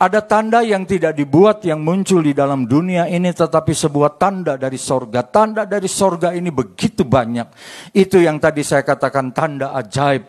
Ada 0.00 0.24
tanda 0.24 0.64
yang 0.64 0.88
tidak 0.88 1.12
dibuat 1.12 1.60
yang 1.68 1.84
muncul 1.84 2.24
di 2.24 2.32
dalam 2.32 2.64
dunia 2.64 3.04
ini 3.04 3.28
tetapi 3.28 3.76
sebuah 3.76 4.16
tanda 4.16 4.56
dari 4.56 4.80
sorga. 4.80 5.28
Tanda 5.28 5.68
dari 5.68 5.92
sorga 5.92 6.32
ini 6.32 6.48
begitu 6.48 7.04
banyak. 7.04 7.48
Itu 7.92 8.16
yang 8.16 8.40
tadi 8.40 8.64
saya 8.64 8.80
katakan 8.80 9.32
tanda 9.36 9.76
ajaib. 9.76 10.24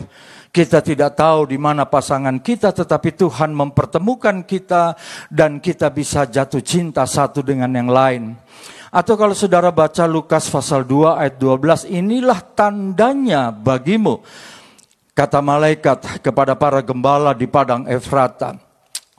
Kita 0.56 0.80
tidak 0.80 1.20
tahu 1.20 1.52
di 1.52 1.60
mana 1.60 1.84
pasangan 1.84 2.39
kita, 2.39 2.72
tetapi 2.72 3.12
Tuhan 3.20 3.52
mempertemukan 3.52 4.39
kita 4.48 4.96
dan 5.28 5.60
kita 5.60 5.91
bisa 5.91 6.24
jatuh 6.32 6.63
cinta 6.63 7.04
satu 7.04 7.44
dengan 7.44 7.68
yang 7.76 7.91
lain. 7.91 8.39
Atau 8.88 9.20
kalau 9.20 9.36
saudara 9.36 9.76
baca 9.76 10.08
Lukas 10.08 10.48
pasal 10.48 10.88
2 10.88 11.20
ayat 11.20 11.36
12, 11.36 11.91
inilah 11.91 12.39
tandanya 12.56 13.52
bagimu. 13.52 14.24
Kata 15.12 15.44
malaikat 15.44 16.24
kepada 16.24 16.56
para 16.56 16.80
gembala 16.80 17.36
di 17.36 17.52
padang 17.52 17.84
Efrata. 17.91 18.56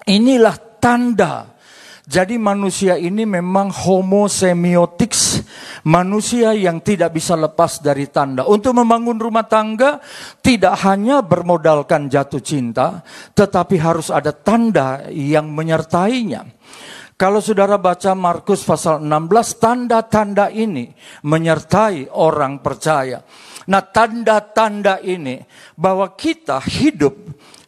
Inilah 0.08 0.56
tanda. 0.80 1.52
Jadi 2.08 2.40
manusia 2.40 2.96
ini 2.96 3.28
memang 3.28 3.68
homo 3.68 4.24
semiotics. 4.24 5.44
Manusia 5.86 6.54
yang 6.54 6.82
tidak 6.82 7.14
bisa 7.14 7.34
lepas 7.34 7.82
dari 7.82 8.08
tanda. 8.10 8.46
Untuk 8.46 8.74
membangun 8.74 9.20
rumah 9.20 9.46
tangga 9.46 10.02
tidak 10.40 10.80
hanya 10.86 11.22
bermodalkan 11.22 12.08
jatuh 12.10 12.42
cinta. 12.42 13.02
Tetapi 13.34 13.76
harus 13.78 14.08
ada 14.08 14.30
tanda 14.34 15.06
yang 15.10 15.50
menyertainya. 15.52 16.46
Kalau 17.16 17.40
saudara 17.40 17.80
baca 17.80 18.12
Markus 18.12 18.60
pasal 18.60 19.00
16, 19.00 19.56
tanda-tanda 19.56 20.52
ini 20.52 20.92
menyertai 21.24 22.12
orang 22.12 22.60
percaya. 22.60 23.24
Nah, 23.66 23.82
tanda-tanda 23.82 25.00
ini 25.00 25.40
bahwa 25.74 26.12
kita 26.12 26.60
hidup 26.60 27.16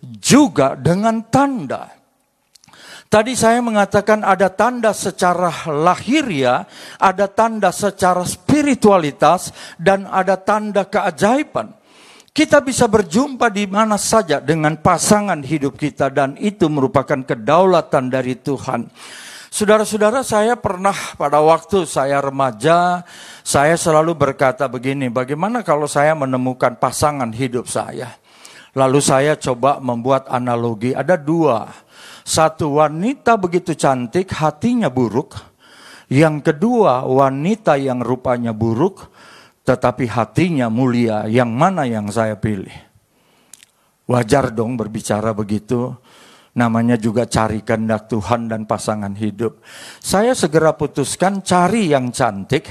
juga 0.04 0.76
dengan 0.76 1.26
tanda. 1.32 1.97
Tadi 3.08 3.32
saya 3.32 3.64
mengatakan 3.64 4.20
ada 4.20 4.52
tanda 4.52 4.92
secara 4.92 5.48
lahiria, 5.64 6.68
ada 7.00 7.24
tanda 7.24 7.72
secara 7.72 8.20
spiritualitas, 8.28 9.48
dan 9.80 10.04
ada 10.04 10.36
tanda 10.36 10.84
keajaiban. 10.84 11.72
Kita 12.36 12.60
bisa 12.60 12.84
berjumpa 12.84 13.48
di 13.48 13.64
mana 13.64 13.96
saja 13.96 14.44
dengan 14.44 14.76
pasangan 14.76 15.40
hidup 15.40 15.80
kita, 15.80 16.12
dan 16.12 16.36
itu 16.36 16.68
merupakan 16.68 17.24
kedaulatan 17.24 18.12
dari 18.12 18.36
Tuhan. 18.36 18.92
Saudara-saudara, 19.48 20.20
saya 20.20 20.60
pernah 20.60 20.92
pada 21.16 21.40
waktu 21.40 21.88
saya 21.88 22.20
remaja, 22.20 23.08
saya 23.40 23.80
selalu 23.80 24.12
berkata 24.12 24.68
begini, 24.68 25.08
bagaimana 25.08 25.64
kalau 25.64 25.88
saya 25.88 26.12
menemukan 26.12 26.76
pasangan 26.76 27.32
hidup 27.32 27.64
saya? 27.64 28.20
Lalu 28.76 29.00
saya 29.00 29.32
coba 29.40 29.80
membuat 29.80 30.28
analogi, 30.28 30.92
ada 30.92 31.16
dua. 31.16 31.87
Satu 32.28 32.76
wanita 32.76 33.40
begitu 33.40 33.72
cantik, 33.72 34.36
hatinya 34.36 34.92
buruk. 34.92 35.32
Yang 36.12 36.52
kedua, 36.52 37.08
wanita 37.08 37.80
yang 37.80 38.04
rupanya 38.04 38.52
buruk, 38.52 39.08
tetapi 39.64 40.04
hatinya 40.04 40.68
mulia. 40.68 41.24
Yang 41.24 41.50
mana 41.56 41.88
yang 41.88 42.12
saya 42.12 42.36
pilih? 42.36 42.72
Wajar 44.04 44.52
dong 44.52 44.76
berbicara 44.76 45.32
begitu 45.32 45.96
namanya 46.58 46.98
juga 46.98 47.22
cari 47.30 47.62
kehendak 47.62 48.10
Tuhan 48.10 48.50
dan 48.50 48.66
pasangan 48.66 49.14
hidup. 49.14 49.62
Saya 50.02 50.34
segera 50.34 50.74
putuskan 50.74 51.38
cari 51.46 51.94
yang 51.94 52.10
cantik. 52.10 52.66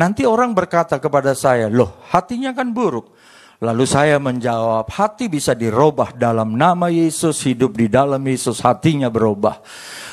Nanti 0.00 0.24
orang 0.24 0.56
berkata 0.56 0.96
kepada 0.96 1.36
saya, 1.36 1.68
loh 1.68 2.00
hatinya 2.08 2.56
kan 2.56 2.72
buruk. 2.72 3.17
Lalu 3.58 3.84
saya 3.90 4.22
menjawab, 4.22 4.86
hati 4.86 5.26
bisa 5.26 5.50
dirubah 5.50 6.14
dalam 6.14 6.54
nama 6.54 6.86
Yesus, 6.86 7.42
hidup 7.42 7.74
di 7.74 7.90
dalam 7.90 8.22
Yesus, 8.22 8.62
hatinya 8.62 9.10
berubah. 9.10 9.58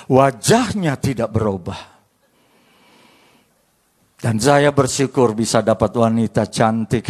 Wajahnya 0.09 0.97
tidak 0.97 1.29
berubah. 1.29 1.77
Dan 4.17 4.41
saya 4.41 4.73
bersyukur 4.73 5.37
bisa 5.37 5.61
dapat 5.61 5.93
wanita 5.93 6.49
cantik 6.49 7.05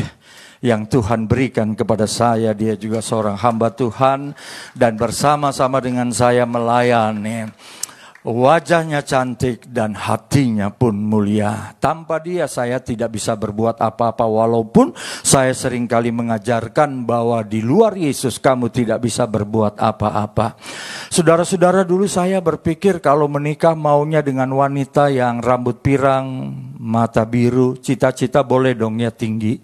yang 0.59 0.83
Tuhan 0.91 1.23
berikan 1.23 1.71
kepada 1.71 2.03
saya. 2.03 2.51
Dia 2.51 2.75
juga 2.75 2.99
seorang 2.99 3.39
hamba 3.39 3.71
Tuhan 3.71 4.35
dan 4.75 4.99
bersama-sama 4.99 5.79
dengan 5.79 6.11
saya 6.11 6.43
melayani. 6.43 7.47
Wajahnya 8.25 9.05
cantik 9.05 9.69
dan 9.69 9.93
hatinya 9.93 10.73
pun 10.73 10.97
mulia. 10.97 11.77
Tanpa 11.77 12.17
dia 12.17 12.49
saya 12.49 12.81
tidak 12.81 13.13
bisa 13.13 13.38
berbuat 13.38 13.77
apa-apa 13.77 14.25
walaupun 14.25 14.97
saya 15.21 15.53
sering 15.53 15.85
kali 15.85 16.09
mengajarkan 16.09 17.05
bahwa 17.05 17.45
di 17.45 17.61
luar 17.61 17.93
Yesus 17.93 18.41
kamu 18.41 18.73
tidak 18.73 19.05
bisa 19.05 19.29
berbuat 19.29 19.77
apa-apa. 19.77 20.57
Saudara-saudara 21.13 21.85
dulu 21.85 22.09
saya 22.09 22.41
berpikir 22.41 22.97
kalau 22.97 23.29
menikah 23.29 23.77
maunya 23.77 24.25
dengan 24.25 24.49
wanita 24.57 25.13
yang 25.13 25.38
rambut 25.38 25.85
pirang, 25.85 26.49
mata 26.81 27.29
biru, 27.29 27.77
cita-cita 27.77 28.41
boleh 28.41 28.73
dong 28.73 29.05
ya 29.05 29.13
tinggi. 29.13 29.61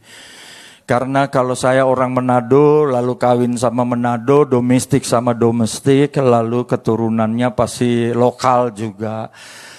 Karena 0.92 1.32
kalau 1.32 1.56
saya 1.56 1.88
orang 1.88 2.12
Manado, 2.12 2.84
lalu 2.84 3.16
kawin 3.16 3.56
sama 3.56 3.88
Manado, 3.88 4.44
domestik 4.44 5.08
sama 5.08 5.32
domestik, 5.32 6.20
lalu 6.20 6.68
keturunannya 6.68 7.48
pasti 7.56 8.12
lokal 8.12 8.76
juga. 8.76 9.32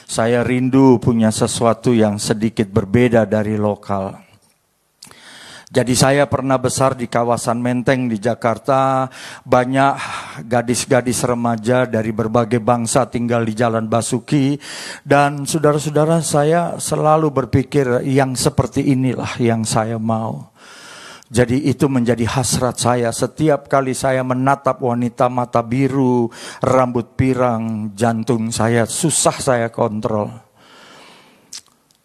Saya 0.09 0.41
rindu 0.41 0.97
punya 0.97 1.29
sesuatu 1.29 1.93
yang 1.93 2.17
sedikit 2.17 2.65
berbeda 2.73 3.29
dari 3.29 3.61
lokal. 3.61 4.25
Jadi 5.69 5.93
saya 5.93 6.25
pernah 6.33 6.57
besar 6.57 6.97
di 6.97 7.05
kawasan 7.13 7.61
Menteng 7.61 8.09
di 8.09 8.17
Jakarta, 8.17 9.05
banyak 9.45 9.93
gadis-gadis 10.49 11.29
remaja 11.29 11.85
dari 11.85 12.09
berbagai 12.17 12.65
bangsa 12.65 13.05
tinggal 13.13 13.45
di 13.45 13.53
Jalan 13.53 13.85
Basuki 13.85 14.57
dan 15.05 15.45
saudara-saudara 15.45 16.25
saya 16.25 16.81
selalu 16.81 17.29
berpikir 17.29 18.01
yang 18.01 18.33
seperti 18.33 18.97
inilah 18.97 19.37
yang 19.37 19.69
saya 19.69 20.01
mau. 20.01 20.49
Jadi 21.33 21.65
itu 21.65 21.89
menjadi 21.89 22.29
hasrat 22.29 22.77
saya 22.77 23.09
setiap 23.09 23.65
kali 23.65 23.97
saya 23.97 24.21
menatap 24.21 24.85
wanita 24.85 25.33
mata 25.33 25.65
biru, 25.65 26.29
rambut 26.61 27.17
pirang, 27.17 27.97
jantung 27.97 28.53
saya 28.53 28.85
susah 28.85 29.41
saya 29.41 29.73
kontrol. 29.73 30.52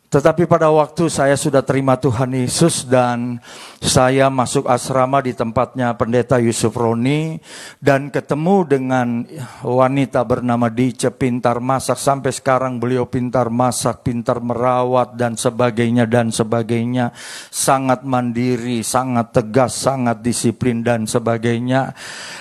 Tetapi 0.07 0.47
pada 0.47 0.71
waktu 0.71 1.11
saya 1.11 1.35
sudah 1.35 1.59
terima 1.67 1.99
Tuhan 1.99 2.31
Yesus 2.31 2.87
dan 2.87 3.43
saya 3.83 4.31
masuk 4.31 4.63
asrama 4.63 5.19
di 5.19 5.35
tempatnya 5.35 5.91
pendeta 5.99 6.39
Yusuf 6.39 6.79
Roni 6.79 7.35
dan 7.83 8.07
ketemu 8.07 8.55
dengan 8.63 9.27
wanita 9.67 10.23
bernama 10.23 10.71
Dice 10.71 11.11
pintar 11.11 11.59
masak. 11.59 11.99
Sampai 11.99 12.31
sekarang 12.31 12.79
beliau 12.79 13.03
pintar 13.11 13.51
masak, 13.51 14.07
pintar 14.07 14.39
merawat 14.39 15.19
dan 15.19 15.35
sebagainya 15.35 16.07
dan 16.07 16.31
sebagainya. 16.31 17.11
Sangat 17.51 18.07
mandiri, 18.07 18.87
sangat 18.87 19.35
tegas, 19.35 19.75
sangat 19.75 20.23
disiplin 20.23 20.87
dan 20.87 21.03
sebagainya. 21.03 21.91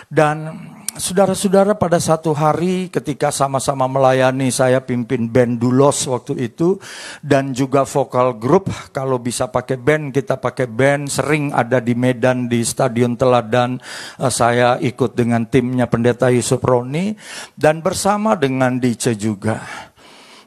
Dan 0.07 0.55
saudara-saudara 0.97 1.77
pada 1.77 2.01
satu 2.01 2.33
hari 2.33 2.89
ketika 2.89 3.29
sama-sama 3.29 3.85
melayani 3.85 4.49
saya 4.49 4.81
pimpin 4.81 5.29
band 5.29 5.61
Dulos 5.61 6.09
waktu 6.09 6.49
itu 6.49 6.81
dan 7.21 7.53
juga 7.53 7.85
vokal 7.85 8.41
grup 8.41 8.73
kalau 8.97 9.21
bisa 9.21 9.49
pakai 9.53 9.77
band 9.77 10.17
kita 10.17 10.41
pakai 10.41 10.67
band 10.67 11.13
sering 11.13 11.53
ada 11.53 11.85
di 11.85 11.93
Medan 11.93 12.49
di 12.49 12.65
Stadion 12.65 13.15
Teladan 13.15 13.77
eh, 14.21 14.33
saya 14.33 14.81
ikut 14.81 15.13
dengan 15.13 15.45
timnya 15.45 15.85
pendeta 15.87 16.33
Yusuf 16.33 16.65
Roni 16.65 17.13
dan 17.53 17.85
bersama 17.85 18.35
dengan 18.35 18.81
Dice 18.81 19.13
juga. 19.17 19.61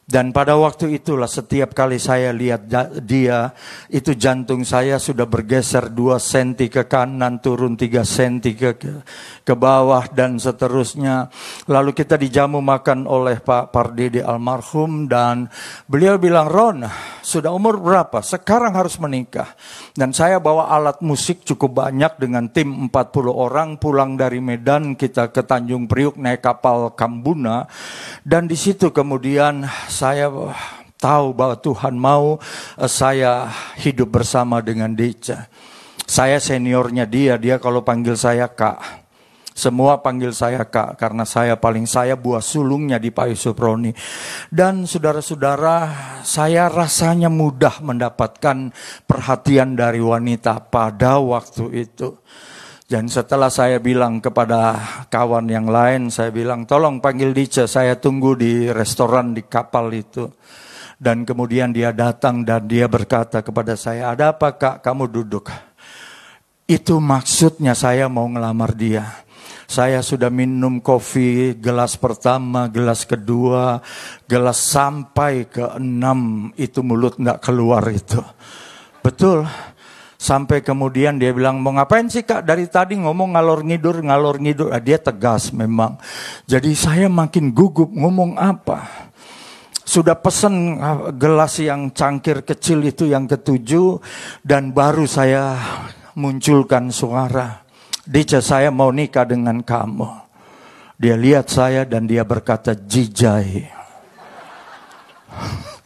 Dan 0.10 0.34
pada 0.34 0.58
waktu 0.58 0.98
itulah 0.98 1.30
setiap 1.30 1.78
kali 1.78 2.02
saya 2.02 2.34
lihat 2.34 2.65
dia, 3.06 3.54
itu 3.93 4.17
jantung 4.17 4.65
saya 4.65 4.98
sudah 4.98 5.30
bergeser 5.30 5.93
2 5.93 6.17
senti 6.17 6.65
ke 6.65 6.89
kanan, 6.89 7.38
turun 7.38 7.78
3 7.78 8.02
senti 8.02 8.58
ke, 8.58 8.74
ke 9.45 9.54
bawah 9.54 10.10
dan 10.10 10.41
seterusnya. 10.41 11.30
Lalu 11.69 11.93
kita 11.93 12.17
dijamu 12.17 12.58
makan 12.58 13.06
oleh 13.06 13.38
Pak 13.38 13.69
Pardede 13.69 14.26
almarhum 14.26 15.06
dan 15.06 15.45
beliau 15.86 16.17
bilang, 16.17 16.50
Ron, 16.50 16.89
sudah 17.22 17.54
umur 17.54 17.78
berapa? 17.78 18.26
Sekarang 18.26 18.74
harus 18.74 18.98
menikah. 18.98 19.54
Dan 19.93 20.10
saya 20.10 20.41
bawa 20.41 20.74
alat 20.74 21.06
musik 21.06 21.45
cukup 21.45 21.86
banyak 21.86 22.17
dengan 22.17 22.50
tim 22.50 22.89
40 22.89 23.30
orang 23.30 23.78
pulang 23.78 24.17
dari 24.17 24.41
Medan 24.41 24.98
kita 24.98 25.30
ke 25.30 25.45
Tanjung 25.45 25.86
Priuk 25.86 26.17
naik 26.17 26.41
kapal 26.41 26.98
Kambuna. 26.98 27.69
Dan 28.26 28.50
di 28.50 28.58
situ 28.58 28.89
kemudian 28.89 29.69
saya 29.99 30.31
tahu 30.95 31.35
bahwa 31.35 31.59
Tuhan 31.59 31.95
mau 31.99 32.39
eh, 32.79 32.88
saya 32.88 33.51
hidup 33.75 34.15
bersama 34.15 34.63
dengan 34.63 34.95
Deca. 34.95 35.51
Saya 36.09 36.39
seniornya 36.39 37.05
dia, 37.05 37.35
dia 37.35 37.59
kalau 37.59 37.83
panggil 37.83 38.15
saya 38.15 38.47
kak. 38.47 39.12
Semua 39.53 39.99
panggil 39.99 40.31
saya 40.31 40.63
kak 40.63 40.95
karena 40.95 41.27
saya 41.27 41.59
paling 41.59 41.83
saya 41.83 42.15
buah 42.15 42.39
sulungnya 42.39 42.95
di 42.95 43.12
Pak 43.12 43.35
Yusuf 43.35 43.59
Roni. 43.59 43.91
Dan 44.47 44.88
saudara-saudara, 44.88 45.77
saya 46.23 46.71
rasanya 46.71 47.27
mudah 47.27 47.83
mendapatkan 47.83 48.71
perhatian 49.03 49.75
dari 49.75 49.99
wanita 49.99 50.63
pada 50.71 51.19
waktu 51.19 51.85
itu. 51.85 52.15
Dan 52.89 53.06
setelah 53.06 53.54
saya 53.54 53.78
bilang 53.78 54.17
kepada 54.17 54.73
kawan 55.13 55.45
yang 55.45 55.69
lain, 55.69 56.10
saya 56.10 56.34
bilang 56.34 56.65
tolong 56.65 56.97
panggil 56.97 57.38
Dice, 57.38 57.69
saya 57.69 58.02
tunggu 58.02 58.34
di 58.34 58.65
restoran 58.65 59.38
di 59.38 59.45
kapal 59.45 59.93
itu. 59.93 60.25
Dan 60.97 61.21
kemudian 61.21 61.69
dia 61.69 61.93
datang 61.93 62.41
dan 62.41 62.65
dia 62.65 62.89
berkata 62.89 63.45
kepada 63.45 63.78
saya, 63.78 64.10
ada 64.10 64.34
apa 64.34 64.58
kak, 64.58 64.82
kamu 64.82 65.06
duduk. 65.06 65.54
Itu 66.65 66.97
maksudnya 66.97 67.78
saya 67.78 68.10
mau 68.10 68.25
ngelamar 68.25 68.73
dia. 68.73 69.06
Saya 69.69 70.02
sudah 70.02 70.34
minum 70.34 70.82
kopi 70.82 71.62
gelas 71.62 71.93
pertama, 71.93 72.73
gelas 72.73 73.06
kedua, 73.06 73.86
gelas 74.25 74.58
sampai 74.65 75.45
ke 75.45 75.78
enam, 75.78 76.49
itu 76.58 76.82
mulut 76.82 77.21
nggak 77.21 77.38
keluar 77.38 77.86
itu. 77.93 78.17
Betul. 79.06 79.45
Sampai 80.19 80.60
kemudian 80.60 81.15
dia 81.15 81.32
bilang, 81.32 81.63
mau 81.63 81.71
ngapain 81.71 82.04
sih 82.12 82.27
kak? 82.27 82.44
Dari 82.44 82.67
tadi 82.67 83.00
ngomong 83.00 83.39
ngalor 83.39 83.63
ngidur, 83.63 84.04
ngalor 84.04 84.35
ngidur. 84.44 84.67
Ah, 84.75 84.83
dia 84.83 85.00
tegas 85.00 85.56
memang. 85.56 85.96
Jadi 86.44 86.75
saya 86.75 87.08
makin 87.08 87.56
gugup 87.56 87.87
ngomong 87.87 88.35
apa. 88.35 89.08
Sudah 89.87 90.19
pesen 90.19 90.75
ah, 90.83 91.15
gelas 91.15 91.63
yang 91.63 91.96
cangkir 91.96 92.44
kecil 92.44 92.83
itu 92.83 93.08
yang 93.08 93.31
ketujuh. 93.31 94.04
Dan 94.44 94.75
baru 94.75 95.08
saya 95.08 95.56
munculkan 96.19 96.91
suara. 96.91 97.63
Dice 98.04 98.44
saya 98.44 98.75
mau 98.75 98.91
nikah 98.91 99.23
dengan 99.23 99.63
kamu. 99.63 100.27
Dia 101.00 101.15
lihat 101.15 101.48
saya 101.48 101.87
dan 101.87 102.12
dia 102.12 102.27
berkata, 102.27 102.75
Jijai. 102.75 103.71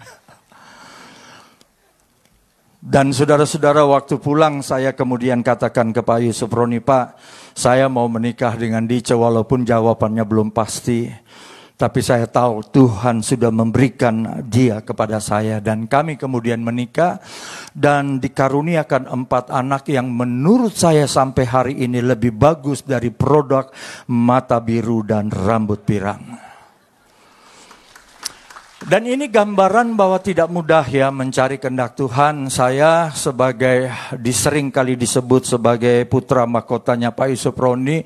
Dan 2.84 3.16
saudara-saudara 3.16 3.88
waktu 3.88 4.20
pulang 4.20 4.60
saya 4.60 4.92
kemudian 4.92 5.40
katakan 5.40 5.96
ke 5.96 6.04
Pak 6.04 6.20
Yusuf 6.20 6.52
Roni, 6.52 6.84
Pak, 6.84 7.16
saya 7.56 7.88
mau 7.88 8.12
menikah 8.12 8.60
dengan 8.60 8.84
Dice 8.84 9.16
walaupun 9.16 9.64
jawabannya 9.64 10.28
belum 10.28 10.52
pasti. 10.52 11.08
Tapi 11.80 12.00
saya 12.04 12.28
tahu 12.28 12.60
Tuhan 12.76 13.24
sudah 13.24 13.56
memberikan 13.56 14.44
dia 14.52 14.84
kepada 14.84 15.24
saya 15.24 15.64
dan 15.64 15.88
kami 15.88 16.20
kemudian 16.20 16.60
menikah 16.60 17.24
dan 17.72 18.20
dikaruniakan 18.20 19.08
empat 19.08 19.48
anak 19.48 19.88
yang 19.88 20.12
menurut 20.12 20.76
saya 20.76 21.08
sampai 21.08 21.44
hari 21.48 21.74
ini 21.88 22.04
lebih 22.04 22.36
bagus 22.36 22.84
dari 22.84 23.16
produk 23.16 23.72
mata 24.12 24.60
biru 24.60 25.08
dan 25.08 25.32
rambut 25.32 25.88
pirang. 25.88 26.43
Dan 28.84 29.08
ini 29.08 29.32
gambaran 29.32 29.96
bahwa 29.96 30.20
tidak 30.20 30.52
mudah 30.52 30.84
ya 30.84 31.08
mencari 31.08 31.56
kehendak 31.56 31.96
Tuhan. 31.96 32.52
Saya 32.52 33.16
sebagai 33.16 33.88
disering 34.20 34.76
kali 34.76 35.00
disebut 35.00 35.56
sebagai 35.56 36.04
putra 36.12 36.44
mahkotanya 36.44 37.16
Pak 37.16 37.32
Yusuf 37.32 37.56
Roni 37.56 38.04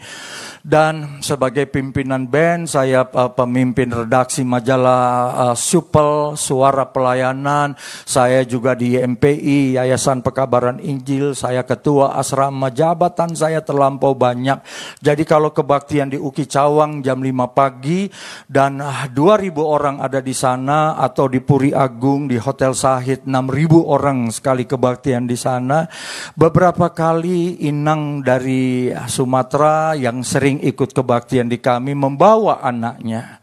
dan 0.67 1.23
sebagai 1.23 1.63
pimpinan 1.71 2.27
band 2.27 2.67
saya 2.67 3.07
uh, 3.07 3.31
pemimpin 3.31 3.87
redaksi 3.87 4.43
majalah 4.43 4.99
uh, 5.47 5.55
Supel 5.55 6.35
Suara 6.35 6.83
Pelayanan. 6.91 7.79
Saya 8.03 8.43
juga 8.43 8.75
di 8.75 8.99
MPI 8.99 9.79
Yayasan 9.79 10.19
Pekabaran 10.19 10.83
Injil. 10.83 11.31
Saya 11.39 11.63
ketua 11.63 12.19
asrama. 12.19 12.67
Jabatan 12.67 13.31
saya 13.31 13.63
terlampau 13.63 14.11
banyak. 14.11 14.59
Jadi 14.99 15.23
kalau 15.23 15.55
kebaktian 15.55 16.11
di 16.11 16.19
Uki 16.19 16.43
Cawang 16.43 16.99
jam 16.99 17.23
5 17.23 17.31
pagi 17.55 18.11
dan 18.51 18.83
uh, 18.83 19.07
2000 19.07 19.55
orang 19.63 20.03
ada 20.03 20.19
di 20.19 20.35
sana 20.35 20.99
atau 20.99 21.31
di 21.31 21.39
Puri 21.39 21.71
Agung 21.71 22.27
di 22.27 22.35
Hotel 22.35 22.75
Sahid 22.75 23.23
6000 23.23 23.87
orang 23.87 24.27
sekali 24.35 24.67
kebaktian 24.67 25.31
di 25.31 25.39
sana. 25.39 25.87
Beberapa 26.35 26.91
kali 26.91 27.63
inang 27.63 28.19
dari 28.19 28.91
Sumatera 29.07 29.95
yang 29.95 30.27
sering 30.27 30.56
ikut 30.61 30.93
kebaktian 30.93 31.49
di 31.49 31.57
kami 31.61 31.93
membawa 31.97 32.61
anaknya 32.61 33.41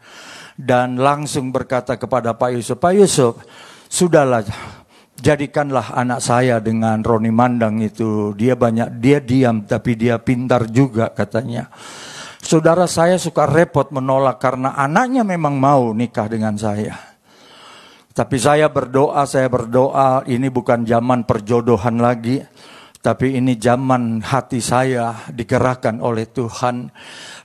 dan 0.55 0.95
langsung 0.95 1.51
berkata 1.51 1.99
kepada 1.99 2.31
Pak 2.31 2.55
Yusuf, 2.55 2.77
Pak 2.79 2.93
Yusuf, 2.95 3.33
sudahlah 3.91 4.45
jadikanlah 5.19 5.95
anak 5.95 6.19
saya 6.19 6.59
dengan 6.59 6.99
Roni 7.03 7.31
Mandang 7.31 7.79
itu. 7.83 8.35
Dia 8.35 8.55
banyak, 8.55 8.99
dia 8.99 9.19
diam 9.23 9.63
tapi 9.63 9.95
dia 9.95 10.19
pintar 10.19 10.67
juga 10.67 11.11
katanya. 11.11 11.71
Saudara 12.45 12.85
saya 12.85 13.17
suka 13.17 13.49
repot 13.49 13.89
menolak 13.89 14.37
karena 14.37 14.77
anaknya 14.77 15.25
memang 15.25 15.57
mau 15.57 15.91
nikah 15.97 16.29
dengan 16.29 16.53
saya. 16.55 16.93
Tapi 18.15 18.39
saya 18.39 18.71
berdoa, 18.71 19.27
saya 19.27 19.51
berdoa 19.51 20.23
ini 20.29 20.47
bukan 20.47 20.87
zaman 20.87 21.27
perjodohan 21.27 21.99
lagi. 21.99 22.39
Tapi 23.05 23.37
ini 23.37 23.53
zaman 23.61 24.25
hati 24.25 24.57
saya 24.57 25.29
digerakkan 25.29 26.01
oleh 26.01 26.25
Tuhan. 26.25 26.89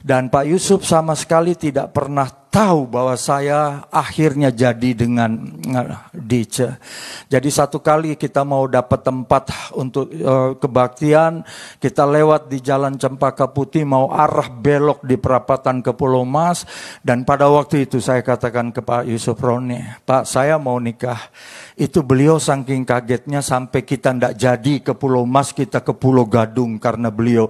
Dan 0.01 0.33
Pak 0.33 0.49
Yusuf 0.49 0.89
sama 0.89 1.13
sekali 1.13 1.53
tidak 1.53 1.93
pernah 1.93 2.40
tahu 2.51 2.91
bahwa 2.91 3.15
saya 3.15 3.87
akhirnya 3.95 4.51
jadi 4.51 4.91
dengan 4.93 5.39
uh, 5.71 6.11
Dice. 6.11 6.83
Jadi 7.31 7.47
satu 7.47 7.79
kali 7.79 8.19
kita 8.19 8.43
mau 8.43 8.67
dapat 8.67 9.07
tempat 9.07 9.73
untuk 9.79 10.11
uh, 10.11 10.59
kebaktian, 10.59 11.47
kita 11.79 12.03
lewat 12.05 12.51
di 12.51 12.59
Jalan 12.59 12.99
Cempaka 12.99 13.47
Putih 13.47 13.87
mau 13.87 14.11
arah 14.11 14.51
belok 14.51 15.07
di 15.07 15.15
perapatan 15.15 15.79
ke 15.79 15.95
Pulau 15.95 16.27
Mas 16.27 16.67
dan 17.07 17.23
pada 17.23 17.47
waktu 17.47 17.87
itu 17.87 18.03
saya 18.03 18.21
katakan 18.27 18.75
ke 18.75 18.83
Pak 18.83 19.07
Yusuf 19.07 19.39
Roni, 19.39 19.79
Pak 20.03 20.27
saya 20.27 20.59
mau 20.59 20.77
nikah. 20.83 21.31
Itu 21.79 22.05
beliau 22.05 22.37
saking 22.37 22.85
kagetnya 22.85 23.41
sampai 23.41 23.87
kita 23.87 24.13
ndak 24.13 24.35
jadi 24.37 24.75
ke 24.85 24.93
Pulau 24.93 25.23
Mas, 25.25 25.55
kita 25.55 25.81
ke 25.81 25.95
Pulau 25.95 26.27
Gadung 26.27 26.83
karena 26.83 27.09
beliau 27.15 27.49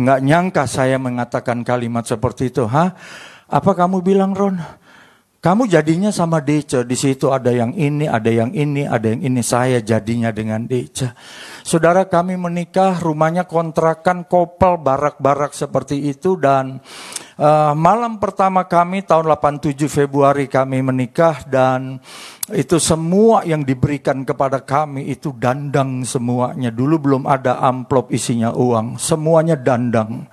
nggak 0.00 0.20
nyangka 0.24 0.64
saya 0.64 0.96
mengatakan 0.96 1.60
kalimat 1.60 2.08
seperti 2.08 2.48
itu. 2.50 2.64
Hah? 2.64 2.96
Apa 3.50 3.74
kamu 3.74 3.98
bilang 4.06 4.30
Ron? 4.30 4.62
Kamu 5.40 5.72
jadinya 5.72 6.12
sama 6.12 6.44
Deca, 6.44 6.84
di 6.84 6.92
situ 6.92 7.32
ada 7.32 7.48
yang 7.48 7.72
ini, 7.72 8.04
ada 8.04 8.28
yang 8.28 8.52
ini, 8.52 8.84
ada 8.84 9.08
yang 9.08 9.24
ini. 9.24 9.40
Saya 9.40 9.80
jadinya 9.80 10.28
dengan 10.28 10.68
Deca. 10.68 11.16
Saudara 11.64 12.04
kami 12.04 12.36
menikah, 12.36 13.00
rumahnya 13.00 13.48
kontrakan, 13.48 14.28
kopel, 14.28 14.76
barak-barak 14.76 15.56
seperti 15.56 16.12
itu 16.12 16.36
dan 16.36 16.84
uh, 17.40 17.72
malam 17.72 18.20
pertama 18.20 18.68
kami 18.68 19.00
tahun 19.00 19.32
87 19.32 19.80
Februari 19.88 20.44
kami 20.44 20.84
menikah 20.84 21.40
dan 21.48 21.96
itu 22.52 22.76
semua 22.76 23.40
yang 23.48 23.64
diberikan 23.64 24.28
kepada 24.28 24.60
kami 24.60 25.08
itu 25.08 25.32
dandang 25.32 26.04
semuanya. 26.04 26.68
Dulu 26.68 27.00
belum 27.00 27.22
ada 27.24 27.64
amplop 27.64 28.12
isinya 28.12 28.52
uang, 28.52 29.00
semuanya 29.00 29.56
dandang. 29.56 30.28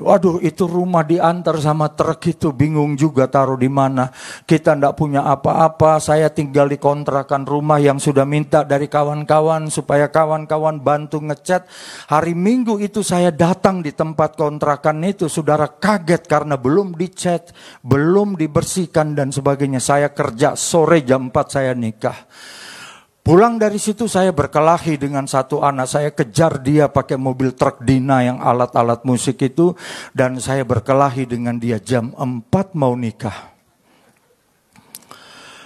Waduh, 0.00 0.40
itu 0.40 0.64
rumah 0.64 1.04
diantar 1.04 1.60
sama 1.60 1.92
truk 1.92 2.24
itu 2.24 2.56
bingung 2.56 2.96
juga 2.96 3.28
taruh 3.28 3.60
di 3.60 3.68
mana. 3.68 4.08
Kita 4.48 4.72
ndak 4.72 4.96
punya 4.96 5.28
apa-apa. 5.28 6.00
Saya 6.00 6.32
tinggal 6.32 6.72
di 6.72 6.80
kontrakan 6.80 7.44
rumah 7.44 7.76
yang 7.76 8.00
sudah 8.00 8.24
minta 8.24 8.64
dari 8.64 8.88
kawan-kawan 8.88 9.68
supaya 9.68 10.08
kawan-kawan 10.08 10.80
bantu 10.80 11.20
ngecat. 11.20 11.68
Hari 12.08 12.32
Minggu 12.32 12.80
itu 12.80 13.04
saya 13.04 13.28
datang 13.28 13.84
di 13.84 13.92
tempat 13.92 14.40
kontrakan 14.40 15.04
itu, 15.04 15.28
saudara 15.28 15.68
kaget 15.68 16.24
karena 16.24 16.56
belum 16.56 16.96
dicat, 16.96 17.52
belum 17.84 18.40
dibersihkan 18.40 19.12
dan 19.12 19.28
sebagainya. 19.28 19.84
Saya 19.84 20.16
kerja 20.16 20.56
sore 20.56 21.04
jam 21.04 21.28
4 21.28 21.44
saya 21.52 21.76
nikah. 21.76 22.16
Pulang 23.30 23.62
dari 23.62 23.78
situ 23.78 24.10
saya 24.10 24.34
berkelahi 24.34 24.98
dengan 24.98 25.22
satu 25.22 25.62
anak. 25.62 25.86
Saya 25.86 26.10
kejar 26.10 26.58
dia 26.58 26.90
pakai 26.90 27.14
mobil 27.14 27.54
truk 27.54 27.78
Dina 27.78 28.26
yang 28.26 28.42
alat-alat 28.42 29.06
musik 29.06 29.38
itu. 29.46 29.70
Dan 30.10 30.42
saya 30.42 30.66
berkelahi 30.66 31.30
dengan 31.30 31.54
dia 31.54 31.78
jam 31.78 32.10
4 32.10 32.74
mau 32.74 32.90
nikah. 32.98 33.59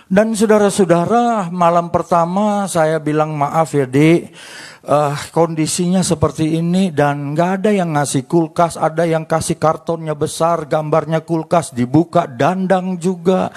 Dan 0.05 0.37
saudara-saudara 0.37 1.49
malam 1.49 1.89
pertama 1.89 2.69
saya 2.69 3.01
bilang 3.01 3.33
maaf 3.33 3.73
ya 3.73 3.89
dek. 3.89 4.37
Uh, 4.85 5.17
kondisinya 5.33 6.05
seperti 6.05 6.61
ini 6.61 6.93
dan 6.93 7.33
nggak 7.33 7.51
ada 7.57 7.73
yang 7.73 7.97
ngasih 7.97 8.29
kulkas, 8.29 8.77
ada 8.77 9.09
yang 9.09 9.25
kasih 9.25 9.57
kartonnya 9.57 10.13
besar, 10.13 10.69
gambarnya 10.69 11.25
kulkas 11.25 11.73
dibuka, 11.73 12.29
dandang 12.29 13.01
juga. 13.01 13.49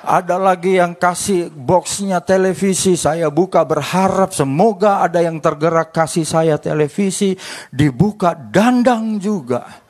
Ada 0.00 0.40
lagi 0.40 0.80
yang 0.80 0.96
kasih 0.96 1.52
boxnya 1.52 2.24
televisi, 2.24 2.96
saya 2.96 3.28
buka 3.28 3.60
berharap 3.68 4.32
semoga 4.32 5.04
ada 5.04 5.20
yang 5.20 5.36
tergerak 5.36 5.92
kasih 5.92 6.24
saya 6.24 6.56
televisi, 6.56 7.36
dibuka 7.68 8.32
dandang 8.32 9.20
juga. 9.20 9.89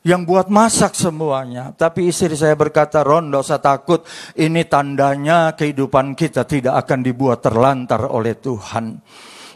Yang 0.00 0.22
buat 0.24 0.46
masak 0.48 0.96
semuanya. 0.96 1.76
Tapi 1.76 2.08
istri 2.08 2.32
saya 2.32 2.56
berkata, 2.56 3.04
Ron, 3.04 3.28
gak 3.28 3.44
usah 3.44 3.60
takut. 3.60 4.00
Ini 4.32 4.64
tandanya 4.64 5.52
kehidupan 5.52 6.16
kita 6.16 6.48
tidak 6.48 6.88
akan 6.88 7.04
dibuat 7.04 7.44
terlantar 7.44 8.08
oleh 8.08 8.32
Tuhan. 8.40 8.96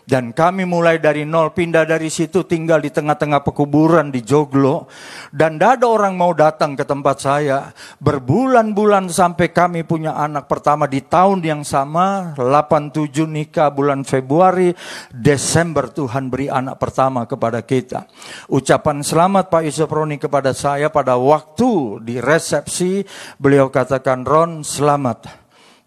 Dan 0.04 0.36
kami 0.36 0.68
mulai 0.68 1.00
dari 1.00 1.24
nol, 1.24 1.56
pindah 1.56 1.88
dari 1.88 2.12
situ 2.12 2.44
tinggal 2.44 2.84
di 2.84 2.92
tengah-tengah 2.92 3.40
pekuburan 3.40 4.12
di 4.12 4.20
Joglo. 4.20 4.84
Dan 5.32 5.56
tidak 5.56 5.80
ada 5.80 5.86
orang 5.88 6.14
mau 6.14 6.36
datang 6.36 6.76
ke 6.76 6.84
tempat 6.84 7.16
saya. 7.24 7.72
Berbulan-bulan 8.04 9.08
sampai 9.08 9.48
kami 9.48 9.88
punya 9.88 10.12
anak 10.12 10.44
pertama 10.44 10.84
di 10.84 11.00
tahun 11.00 11.40
yang 11.40 11.62
sama. 11.64 12.36
87 12.36 13.24
nikah 13.24 13.72
bulan 13.72 14.04
Februari, 14.04 14.76
Desember 15.08 15.88
Tuhan 15.88 16.28
beri 16.28 16.52
anak 16.52 16.76
pertama 16.76 17.24
kepada 17.24 17.64
kita. 17.64 18.04
Ucapan 18.52 19.00
selamat 19.00 19.48
Pak 19.48 19.62
Yusuf 19.64 19.88
Roni 19.88 20.20
kepada 20.20 20.52
saya 20.52 20.92
pada 20.92 21.16
waktu 21.16 22.04
di 22.04 22.20
resepsi. 22.20 23.00
Beliau 23.40 23.72
katakan, 23.72 24.20
Ron 24.20 24.60
selamat 24.60 25.32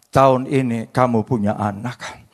tahun 0.10 0.50
ini 0.50 0.90
kamu 0.90 1.22
punya 1.22 1.54
anak. 1.54 2.27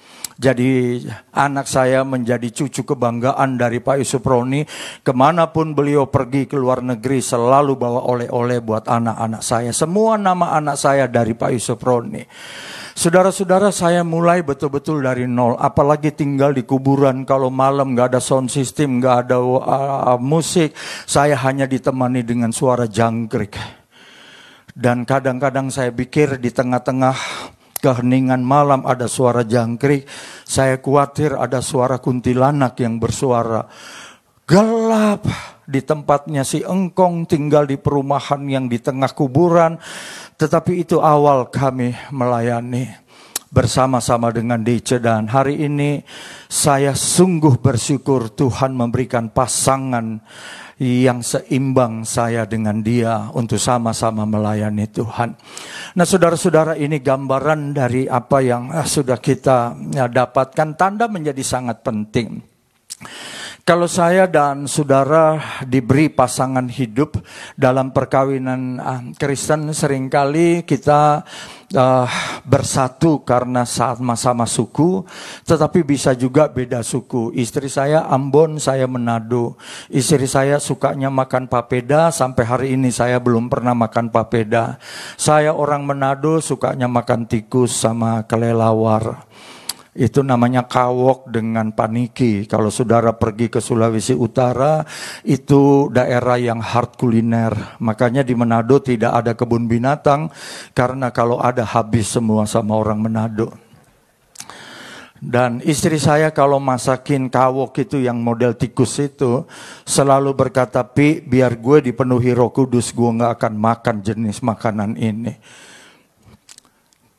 Jadi 0.43 0.99
anak 1.31 1.71
saya 1.71 2.03
menjadi 2.03 2.51
cucu 2.51 2.83
kebanggaan 2.83 3.55
dari 3.55 3.79
Pak 3.79 4.03
Yusuf 4.03 4.19
Roni. 4.27 4.67
Ke 4.99 5.15
mana 5.15 5.47
pun 5.47 5.71
beliau 5.71 6.11
pergi 6.11 6.51
ke 6.51 6.59
luar 6.59 6.83
negeri 6.83 7.23
selalu 7.23 7.79
bawa 7.79 8.03
oleh-oleh 8.03 8.59
buat 8.59 8.83
anak-anak 8.91 9.39
saya. 9.39 9.71
Semua 9.71 10.19
nama 10.19 10.51
anak 10.59 10.75
saya 10.75 11.07
dari 11.07 11.31
Pak 11.31 11.55
Yusuf 11.55 11.79
Roni. 11.79 12.27
Saudara-saudara 12.93 13.71
saya 13.71 14.03
mulai 14.03 14.43
betul-betul 14.43 14.99
dari 14.99 15.23
nol. 15.31 15.55
Apalagi 15.55 16.11
tinggal 16.11 16.51
di 16.51 16.67
kuburan 16.67 17.23
kalau 17.23 17.47
malam 17.47 17.95
nggak 17.95 18.11
ada 18.11 18.19
sound 18.19 18.51
system, 18.51 18.99
nggak 18.99 19.31
ada 19.31 19.39
uh, 19.39 20.19
musik. 20.19 20.75
Saya 21.07 21.39
hanya 21.39 21.71
ditemani 21.71 22.21
dengan 22.27 22.51
suara 22.51 22.83
jangkrik. 22.83 23.55
Dan 24.73 25.05
kadang-kadang 25.05 25.69
saya 25.69 25.93
pikir 25.93 26.41
di 26.41 26.49
tengah-tengah 26.49 27.13
keheningan 27.83 28.39
malam 28.39 28.87
ada 28.87 29.11
suara 29.11 29.43
jangkrik. 29.43 30.07
Saya 30.47 30.79
khawatir 30.79 31.35
ada 31.35 31.59
suara 31.59 31.99
kuntilanak 31.99 32.79
yang 32.79 32.95
bersuara. 33.03 33.67
Gelap 34.47 35.27
di 35.67 35.83
tempatnya 35.83 36.47
si 36.47 36.63
engkong 36.63 37.27
tinggal 37.27 37.67
di 37.67 37.75
perumahan 37.75 38.47
yang 38.47 38.71
di 38.71 38.79
tengah 38.79 39.11
kuburan. 39.11 39.75
Tetapi 40.39 40.87
itu 40.87 41.03
awal 41.03 41.51
kami 41.51 41.91
melayani 42.15 43.03
bersama-sama 43.53 44.33
dengan 44.33 44.65
DC 44.65 44.97
dan 44.97 45.29
hari 45.29 45.61
ini 45.61 46.01
saya 46.49 46.97
sungguh 46.97 47.61
bersyukur 47.61 48.33
Tuhan 48.33 48.73
memberikan 48.73 49.29
pasangan 49.29 50.25
yang 50.83 51.23
seimbang 51.23 52.03
saya 52.03 52.43
dengan 52.43 52.83
dia 52.83 53.31
untuk 53.31 53.57
sama-sama 53.57 54.27
melayani 54.27 54.85
Tuhan. 54.91 55.33
Nah 55.95 56.05
saudara-saudara 56.05 56.75
ini 56.75 56.99
gambaran 56.99 57.71
dari 57.71 58.03
apa 58.05 58.43
yang 58.43 58.69
eh, 58.75 58.87
sudah 58.87 59.17
kita 59.17 59.73
ya, 59.95 60.05
dapatkan. 60.11 60.75
Tanda 60.75 61.07
menjadi 61.07 61.41
sangat 61.41 61.81
penting. 61.81 62.41
Kalau 63.63 63.87
saya 63.87 64.27
dan 64.27 64.67
saudara 64.67 65.39
diberi 65.63 66.11
pasangan 66.11 66.67
hidup 66.67 67.23
dalam 67.55 67.95
perkawinan 67.95 68.75
uh, 68.75 69.15
Kristen 69.15 69.71
sering 69.71 70.11
kali 70.11 70.67
kita 70.67 71.23
uh, 71.71 72.07
bersatu 72.43 73.23
karena 73.23 73.63
sama-sama 73.63 74.43
suku, 74.43 75.07
tetapi 75.47 75.79
bisa 75.79 76.11
juga 76.11 76.51
beda 76.51 76.83
suku. 76.83 77.31
Istri 77.31 77.71
saya 77.71 78.03
Ambon, 78.11 78.59
saya 78.59 78.83
Manado. 78.83 79.55
Istri 79.87 80.27
saya 80.27 80.59
sukanya 80.59 81.07
makan 81.07 81.47
papeda, 81.47 82.11
sampai 82.11 82.43
hari 82.43 82.67
ini 82.75 82.91
saya 82.91 83.15
belum 83.23 83.47
pernah 83.47 83.71
makan 83.71 84.11
papeda. 84.11 84.75
Saya 85.15 85.55
orang 85.55 85.87
Manado 85.87 86.43
sukanya 86.43 86.91
makan 86.91 87.31
tikus 87.31 87.79
sama 87.79 88.27
kelelawar. 88.27 89.23
Itu 89.93 90.25
namanya 90.25 90.65
kawok 90.65 91.29
dengan 91.29 91.69
paniki. 91.69 92.49
Kalau 92.49 92.73
saudara 92.73 93.13
pergi 93.13 93.53
ke 93.53 93.61
Sulawesi 93.61 94.17
Utara, 94.17 94.81
itu 95.21 95.93
daerah 95.93 96.41
yang 96.41 96.57
hard 96.57 96.97
kuliner. 96.97 97.77
Makanya 97.77 98.25
di 98.25 98.33
Manado 98.33 98.81
tidak 98.81 99.13
ada 99.13 99.37
kebun 99.37 99.69
binatang, 99.69 100.33
karena 100.73 101.13
kalau 101.13 101.37
ada 101.37 101.61
habis 101.61 102.09
semua 102.09 102.49
sama 102.49 102.73
orang 102.73 103.05
Manado. 103.05 103.53
Dan 105.23 105.63
istri 105.63 105.95
saya 106.03 106.35
kalau 106.35 106.59
masakin 106.59 107.31
kawok 107.31 107.87
itu 107.87 108.03
yang 108.03 108.19
model 108.19 108.59
tikus 108.59 108.99
itu 108.99 109.47
selalu 109.87 110.35
berkata, 110.35 110.83
Pi 110.83 111.23
biar 111.23 111.55
gue 111.63 111.79
dipenuhi 111.79 112.35
roh 112.35 112.51
kudus, 112.51 112.91
gue 112.91 113.07
gak 113.23 113.39
akan 113.39 113.53
makan 113.55 113.97
jenis 114.03 114.43
makanan 114.43 114.99
ini. 114.99 115.31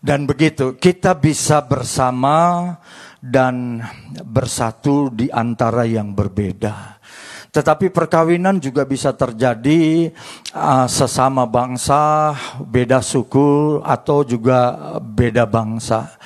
Dan 0.05 0.29
begitu, 0.29 0.77
kita 0.77 1.17
bisa 1.17 1.65
bersama 1.65 2.77
dan 3.25 3.81
bersatu 4.21 5.09
di 5.09 5.33
antara 5.33 5.89
yang 5.89 6.13
berbeda. 6.13 7.01
Tetapi 7.49 7.89
perkawinan 7.89 8.61
juga 8.61 8.85
bisa 8.85 9.17
terjadi 9.17 10.13
uh, 10.53 10.85
sesama 10.85 11.49
bangsa, 11.49 12.37
beda 12.61 13.01
suku, 13.01 13.81
atau 13.81 14.29
juga 14.29 14.77
beda 15.01 15.49
bangsa. 15.49 16.21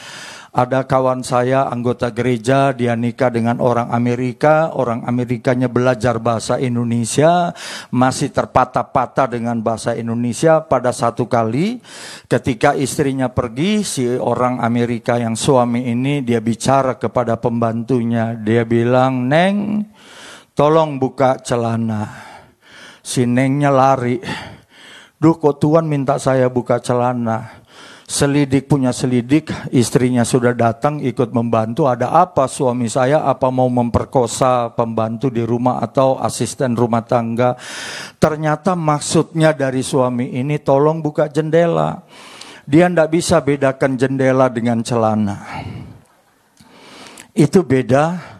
Ada 0.58 0.90
kawan 0.90 1.22
saya 1.22 1.70
anggota 1.70 2.10
gereja, 2.10 2.74
dia 2.74 2.98
nikah 2.98 3.30
dengan 3.30 3.62
orang 3.62 3.94
Amerika, 3.94 4.74
orang 4.74 5.06
Amerikanya 5.06 5.70
belajar 5.70 6.18
bahasa 6.18 6.58
Indonesia, 6.58 7.54
masih 7.94 8.34
terpatah-patah 8.34 9.38
dengan 9.38 9.62
bahasa 9.62 9.94
Indonesia 9.94 10.58
pada 10.58 10.90
satu 10.90 11.30
kali 11.30 11.78
ketika 12.26 12.74
istrinya 12.74 13.30
pergi, 13.30 13.86
si 13.86 14.02
orang 14.18 14.58
Amerika 14.58 15.14
yang 15.14 15.38
suami 15.38 15.94
ini 15.94 16.26
dia 16.26 16.42
bicara 16.42 16.98
kepada 16.98 17.38
pembantunya, 17.38 18.34
dia 18.34 18.66
bilang, 18.66 19.30
"Neng, 19.30 19.86
tolong 20.58 20.98
buka 20.98 21.38
celana." 21.38 22.26
Si 22.98 23.22
Nengnya 23.30 23.70
lari. 23.70 24.18
Duh 25.22 25.38
kok 25.38 25.62
Tuhan 25.62 25.86
minta 25.86 26.18
saya 26.18 26.50
buka 26.50 26.82
celana. 26.82 27.62
Selidik 28.08 28.72
punya 28.72 28.88
selidik, 28.88 29.52
istrinya 29.68 30.24
sudah 30.24 30.56
datang 30.56 30.96
ikut 31.04 31.28
membantu. 31.28 31.84
Ada 31.84 32.08
apa 32.08 32.48
suami 32.48 32.88
saya? 32.88 33.20
Apa 33.28 33.52
mau 33.52 33.68
memperkosa 33.68 34.72
pembantu 34.72 35.28
di 35.28 35.44
rumah 35.44 35.76
atau 35.84 36.16
asisten 36.16 36.72
rumah 36.72 37.04
tangga? 37.04 37.52
Ternyata 38.16 38.72
maksudnya 38.72 39.52
dari 39.52 39.84
suami 39.84 40.40
ini 40.40 40.56
tolong 40.56 41.04
buka 41.04 41.28
jendela. 41.28 42.00
Dia 42.64 42.88
tidak 42.88 43.12
bisa 43.12 43.44
bedakan 43.44 44.00
jendela 44.00 44.48
dengan 44.48 44.80
celana. 44.80 45.44
Itu 47.36 47.60
beda 47.60 48.37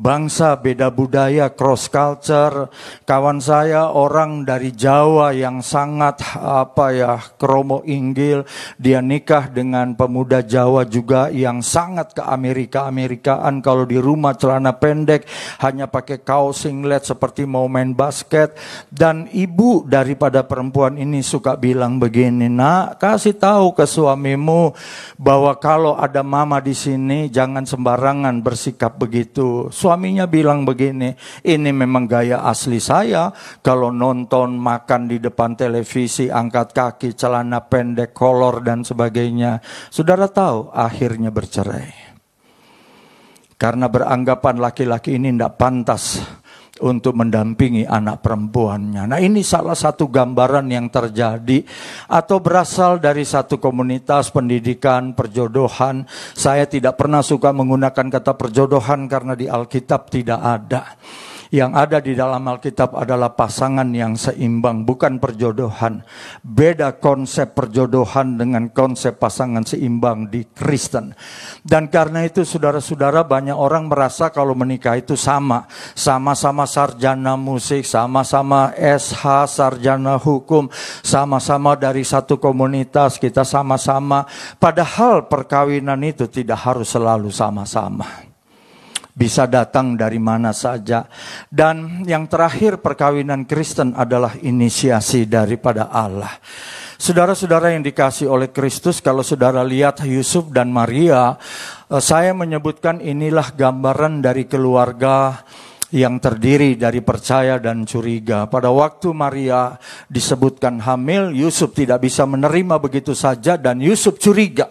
bangsa, 0.00 0.56
beda 0.56 0.88
budaya, 0.88 1.52
cross 1.52 1.92
culture. 1.92 2.72
Kawan 3.04 3.44
saya 3.44 3.92
orang 3.92 4.48
dari 4.48 4.72
Jawa 4.72 5.36
yang 5.36 5.60
sangat 5.60 6.24
apa 6.40 6.86
ya, 6.96 7.20
kromo 7.36 7.84
inggil, 7.84 8.48
dia 8.80 9.04
nikah 9.04 9.52
dengan 9.52 9.92
pemuda 9.92 10.40
Jawa 10.40 10.88
juga 10.88 11.28
yang 11.28 11.60
sangat 11.60 12.16
ke 12.16 12.24
Amerika 12.24 12.88
Amerikaan 12.88 13.60
kalau 13.60 13.84
di 13.84 14.00
rumah 14.00 14.32
celana 14.32 14.72
pendek 14.72 15.28
hanya 15.60 15.84
pakai 15.84 16.24
kaos 16.24 16.64
singlet 16.64 17.04
seperti 17.04 17.44
mau 17.44 17.68
main 17.68 17.92
basket 17.92 18.56
dan 18.88 19.28
ibu 19.36 19.84
daripada 19.84 20.40
perempuan 20.46 20.96
ini 20.96 21.20
suka 21.20 21.60
bilang 21.60 22.00
begini, 22.00 22.48
"Nak, 22.48 22.96
kasih 22.96 23.36
tahu 23.36 23.76
ke 23.76 23.84
suamimu 23.84 24.72
bahwa 25.20 25.52
kalau 25.60 25.98
ada 26.00 26.24
mama 26.24 26.62
di 26.62 26.72
sini 26.72 27.28
jangan 27.28 27.68
sembarangan 27.68 28.40
bersikap 28.40 28.96
begitu." 28.96 29.68
Suaminya 29.90 30.30
bilang 30.30 30.62
begini, 30.62 31.10
ini 31.42 31.74
memang 31.74 32.06
gaya 32.06 32.46
asli 32.46 32.78
saya. 32.78 33.26
Kalau 33.58 33.90
nonton, 33.90 34.54
makan 34.54 35.10
di 35.10 35.18
depan 35.18 35.58
televisi, 35.58 36.30
angkat 36.30 36.70
kaki, 36.70 37.18
celana 37.18 37.58
pendek, 37.66 38.14
kolor 38.14 38.62
dan 38.62 38.86
sebagainya. 38.86 39.58
Saudara 39.90 40.30
tahu 40.30 40.70
akhirnya 40.70 41.34
bercerai. 41.34 41.90
Karena 43.58 43.90
beranggapan 43.90 44.62
laki-laki 44.62 45.18
ini 45.18 45.34
tidak 45.34 45.58
pantas 45.58 46.22
untuk 46.82 47.16
mendampingi 47.16 47.86
anak 47.86 48.24
perempuannya. 48.24 49.06
Nah, 49.06 49.20
ini 49.20 49.40
salah 49.44 49.76
satu 49.76 50.08
gambaran 50.08 50.66
yang 50.72 50.88
terjadi 50.88 51.62
atau 52.10 52.42
berasal 52.42 52.98
dari 52.98 53.22
satu 53.22 53.60
komunitas 53.62 54.32
pendidikan 54.34 55.12
perjodohan. 55.14 56.08
Saya 56.34 56.66
tidak 56.66 56.98
pernah 56.98 57.20
suka 57.22 57.52
menggunakan 57.52 58.06
kata 58.10 58.34
perjodohan 58.34 59.06
karena 59.06 59.38
di 59.38 59.46
Alkitab 59.46 60.10
tidak 60.10 60.40
ada. 60.40 60.82
Yang 61.50 61.72
ada 61.74 61.98
di 61.98 62.14
dalam 62.14 62.46
Alkitab 62.46 62.94
adalah 62.94 63.34
pasangan 63.34 63.90
yang 63.90 64.14
seimbang, 64.14 64.86
bukan 64.86 65.18
perjodohan. 65.18 66.06
Beda 66.46 66.94
konsep 67.02 67.58
perjodohan 67.58 68.38
dengan 68.38 68.70
konsep 68.70 69.18
pasangan 69.18 69.66
seimbang 69.66 70.30
di 70.30 70.46
Kristen. 70.46 71.10
Dan 71.66 71.90
karena 71.90 72.22
itu 72.22 72.46
saudara-saudara 72.46 73.26
banyak 73.26 73.58
orang 73.58 73.90
merasa 73.90 74.30
kalau 74.30 74.54
menikah 74.54 74.94
itu 74.94 75.18
sama. 75.18 75.66
Sama-sama 75.98 76.70
sarjana 76.70 77.34
musik, 77.34 77.82
sama-sama 77.82 78.70
SH, 78.78 79.50
sarjana 79.50 80.22
hukum, 80.22 80.70
sama-sama 81.02 81.74
dari 81.74 82.06
satu 82.06 82.38
komunitas, 82.38 83.18
kita 83.18 83.42
sama-sama. 83.42 84.22
Padahal 84.54 85.26
perkawinan 85.26 85.98
itu 86.06 86.30
tidak 86.30 86.62
harus 86.62 86.94
selalu 86.94 87.34
sama-sama 87.34 88.29
bisa 89.20 89.44
datang 89.44 90.00
dari 90.00 90.16
mana 90.16 90.56
saja. 90.56 91.04
Dan 91.52 92.08
yang 92.08 92.24
terakhir 92.24 92.80
perkawinan 92.80 93.44
Kristen 93.44 93.92
adalah 93.92 94.32
inisiasi 94.40 95.28
daripada 95.28 95.92
Allah. 95.92 96.40
Saudara-saudara 96.96 97.76
yang 97.76 97.84
dikasih 97.84 98.28
oleh 98.32 98.48
Kristus, 98.48 99.04
kalau 99.04 99.20
saudara 99.20 99.60
lihat 99.60 100.00
Yusuf 100.08 100.48
dan 100.48 100.72
Maria, 100.72 101.36
eh, 101.92 102.00
saya 102.00 102.32
menyebutkan 102.32 103.04
inilah 103.04 103.52
gambaran 103.52 104.24
dari 104.24 104.48
keluarga 104.48 105.44
yang 105.90 106.22
terdiri 106.22 106.78
dari 106.78 107.02
percaya 107.02 107.58
dan 107.58 107.82
curiga. 107.82 108.46
Pada 108.46 108.70
waktu 108.70 109.10
Maria 109.10 109.74
disebutkan 110.06 110.78
hamil, 110.80 111.34
Yusuf 111.34 111.74
tidak 111.74 112.06
bisa 112.06 112.22
menerima 112.24 112.78
begitu 112.78 113.10
saja 113.12 113.58
dan 113.58 113.82
Yusuf 113.82 114.16
curiga. 114.22 114.70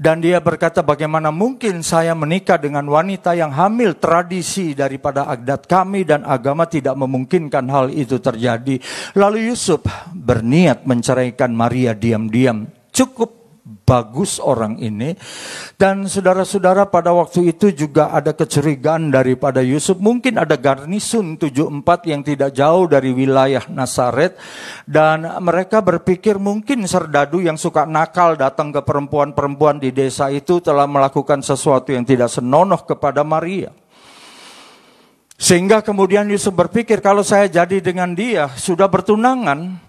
Dan 0.00 0.24
dia 0.24 0.40
berkata, 0.40 0.80
bagaimana 0.80 1.28
mungkin 1.28 1.84
saya 1.84 2.16
menikah 2.16 2.56
dengan 2.56 2.88
wanita 2.88 3.36
yang 3.36 3.52
hamil 3.52 4.00
tradisi 4.00 4.72
daripada 4.72 5.28
adat 5.28 5.68
kami 5.68 6.08
dan 6.08 6.24
agama 6.24 6.64
tidak 6.64 6.96
memungkinkan 6.96 7.68
hal 7.68 7.92
itu 7.92 8.16
terjadi. 8.16 8.80
Lalu 9.12 9.52
Yusuf 9.52 9.84
berniat 10.16 10.88
menceraikan 10.88 11.52
Maria 11.52 11.92
diam-diam. 11.92 12.64
Cukup 12.88 13.39
bagus 13.86 14.42
orang 14.42 14.76
ini. 14.82 15.14
Dan 15.78 16.10
saudara-saudara 16.10 16.90
pada 16.90 17.14
waktu 17.14 17.54
itu 17.54 17.70
juga 17.70 18.10
ada 18.10 18.34
kecurigaan 18.34 19.14
daripada 19.14 19.62
Yusuf. 19.62 19.98
Mungkin 20.02 20.38
ada 20.38 20.58
garnisun 20.58 21.38
74 21.38 22.10
yang 22.10 22.20
tidak 22.26 22.50
jauh 22.54 22.90
dari 22.90 23.14
wilayah 23.14 23.62
Nazaret. 23.70 24.34
Dan 24.84 25.26
mereka 25.40 25.80
berpikir 25.80 26.36
mungkin 26.42 26.84
serdadu 26.84 27.38
yang 27.38 27.56
suka 27.56 27.86
nakal 27.86 28.34
datang 28.34 28.74
ke 28.74 28.82
perempuan-perempuan 28.82 29.78
di 29.78 29.94
desa 29.94 30.28
itu 30.30 30.58
telah 30.58 30.90
melakukan 30.90 31.42
sesuatu 31.42 31.94
yang 31.94 32.02
tidak 32.02 32.28
senonoh 32.28 32.82
kepada 32.82 33.22
Maria. 33.22 33.70
Sehingga 35.40 35.80
kemudian 35.80 36.28
Yusuf 36.28 36.52
berpikir 36.52 37.00
kalau 37.00 37.24
saya 37.24 37.48
jadi 37.48 37.80
dengan 37.80 38.12
dia 38.12 38.52
sudah 38.60 38.92
bertunangan, 38.92 39.80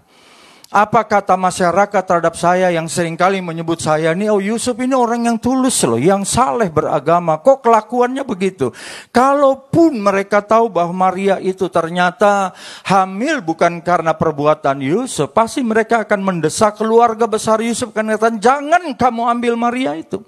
apa 0.72 1.04
kata 1.04 1.36
masyarakat 1.36 2.00
terhadap 2.00 2.32
saya 2.32 2.72
yang 2.72 2.88
sering 2.88 3.12
kali 3.12 3.44
menyebut 3.44 3.76
saya 3.76 4.16
ini, 4.16 4.32
oh 4.32 4.40
Yusuf 4.40 4.72
ini 4.80 4.96
orang 4.96 5.28
yang 5.28 5.36
tulus 5.36 5.84
loh, 5.84 6.00
yang 6.00 6.24
saleh 6.24 6.72
beragama. 6.72 7.44
Kok 7.44 7.60
kelakuannya 7.60 8.24
begitu? 8.24 8.72
Kalaupun 9.12 10.00
mereka 10.00 10.40
tahu 10.40 10.72
bahwa 10.72 11.12
Maria 11.12 11.36
itu 11.36 11.68
ternyata 11.68 12.56
hamil 12.88 13.44
bukan 13.44 13.84
karena 13.84 14.16
perbuatan 14.16 14.80
Yusuf, 14.80 15.28
pasti 15.36 15.60
mereka 15.60 16.08
akan 16.08 16.24
mendesak 16.24 16.80
keluarga 16.80 17.28
besar 17.28 17.60
Yusuf 17.60 17.92
karena 17.92 18.16
jangan 18.40 18.96
kamu 18.96 19.22
ambil 19.28 19.54
Maria 19.60 19.92
itu. 19.92 20.24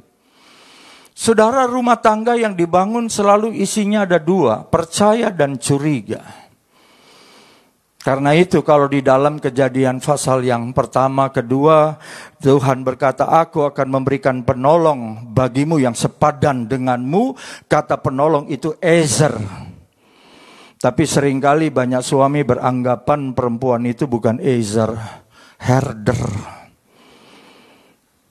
Saudara 1.16 1.64
rumah 1.64 1.97
tangga 2.05 2.36
yang 2.36 2.53
dibangun 2.53 3.09
selalu 3.09 3.57
isinya 3.57 4.05
ada 4.05 4.20
dua, 4.20 4.66
percaya 4.68 5.32
dan 5.32 5.57
curiga. 5.57 6.43
Karena 8.05 8.36
itu 8.36 8.61
kalau 8.61 8.84
di 8.84 9.00
dalam 9.00 9.40
kejadian 9.40 9.96
pasal 9.96 10.44
yang 10.44 10.76
pertama, 10.76 11.32
kedua, 11.32 11.96
Tuhan 12.36 12.84
berkata, 12.84 13.24
aku 13.32 13.64
akan 13.64 13.88
memberikan 13.88 14.44
penolong 14.44 15.32
bagimu 15.32 15.80
yang 15.80 15.96
sepadan 15.96 16.68
denganmu. 16.68 17.32
Kata 17.64 17.96
penolong 18.05 18.52
itu 18.52 18.76
Ezer. 18.76 19.32
Tapi 20.76 21.02
sering 21.09 21.40
kali 21.40 21.72
banyak 21.72 22.05
suami 22.05 22.44
beranggapan 22.44 23.32
perempuan 23.32 23.88
itu 23.88 24.05
bukan 24.05 24.36
Ezer, 24.36 24.92
herder. 25.64 26.20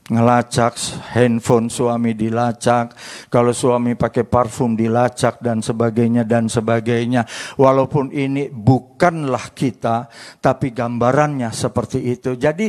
Ngelacak 0.03 0.75
handphone 1.15 1.71
suami 1.71 2.11
dilacak 2.11 2.91
kalau 3.31 3.55
suami 3.55 3.95
pakai 3.95 4.27
parfum 4.27 4.75
dilacak 4.75 5.39
dan 5.39 5.63
sebagainya 5.63 6.27
dan 6.27 6.51
sebagainya. 6.51 7.23
Walaupun 7.55 8.11
ini 8.11 8.51
bukanlah 8.51 9.55
kita 9.55 10.11
tapi 10.43 10.75
gambarannya 10.75 11.47
seperti 11.55 12.03
itu. 12.03 12.35
Jadi 12.35 12.67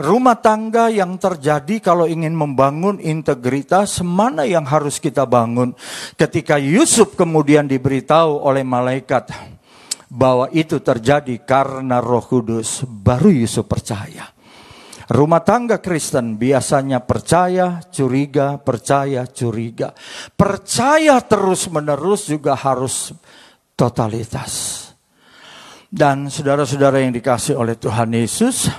rumah 0.00 0.40
tangga 0.40 0.88
yang 0.88 1.20
terjadi 1.20 1.84
kalau 1.84 2.08
ingin 2.08 2.32
membangun 2.32 2.96
integritas 2.96 4.00
mana 4.00 4.48
yang 4.48 4.64
harus 4.64 4.96
kita 4.96 5.28
bangun? 5.28 5.76
Ketika 6.16 6.56
Yusuf 6.56 7.12
kemudian 7.12 7.68
diberitahu 7.68 8.40
oleh 8.40 8.64
malaikat 8.64 9.28
bahwa 10.08 10.48
itu 10.50 10.80
terjadi 10.80 11.44
karena 11.44 12.00
Roh 12.00 12.24
Kudus 12.24 12.82
baru 12.88 13.30
Yusuf 13.30 13.68
percaya 13.68 14.39
Rumah 15.10 15.42
tangga 15.42 15.82
Kristen 15.82 16.38
biasanya 16.38 17.02
percaya, 17.02 17.82
curiga, 17.90 18.62
percaya, 18.62 19.26
curiga. 19.26 19.90
Percaya 20.38 21.18
terus-menerus 21.18 22.30
juga 22.30 22.54
harus 22.54 23.10
totalitas. 23.74 24.86
Dan 25.90 26.30
saudara-saudara 26.30 27.02
yang 27.02 27.10
dikasih 27.10 27.58
oleh 27.58 27.74
Tuhan 27.74 28.14
Yesus, 28.14 28.70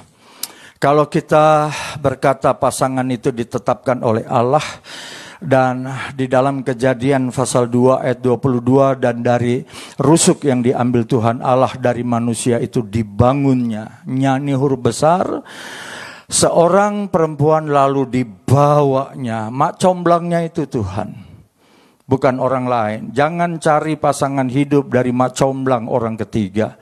kalau 0.80 1.12
kita 1.12 1.68
berkata 2.00 2.56
pasangan 2.56 3.04
itu 3.12 3.36
ditetapkan 3.36 4.00
oleh 4.00 4.24
Allah, 4.24 4.64
dan 5.42 5.84
di 6.16 6.32
dalam 6.32 6.64
kejadian 6.64 7.34
pasal 7.34 7.68
2 7.68 8.08
ayat 8.08 8.24
22 8.24 9.02
dan 9.02 9.26
dari 9.26 9.66
rusuk 9.98 10.46
yang 10.46 10.62
diambil 10.62 11.02
Tuhan 11.10 11.42
Allah 11.42 11.74
dari 11.82 12.06
manusia 12.06 12.62
itu 12.62 12.86
dibangunnya 12.86 14.06
nyanyi 14.06 14.54
huruf 14.54 14.78
besar 14.78 15.42
Seorang 16.32 17.12
perempuan 17.12 17.68
lalu 17.68 18.08
dibawanya, 18.08 19.52
mak 19.52 19.84
comblangnya 19.84 20.48
itu 20.48 20.64
Tuhan. 20.64 21.28
Bukan 22.08 22.40
orang 22.40 22.66
lain. 22.72 23.02
Jangan 23.12 23.60
cari 23.60 24.00
pasangan 24.00 24.48
hidup 24.48 24.88
dari 24.88 25.12
mak 25.12 25.36
comblang 25.36 25.92
orang 25.92 26.16
ketiga. 26.16 26.80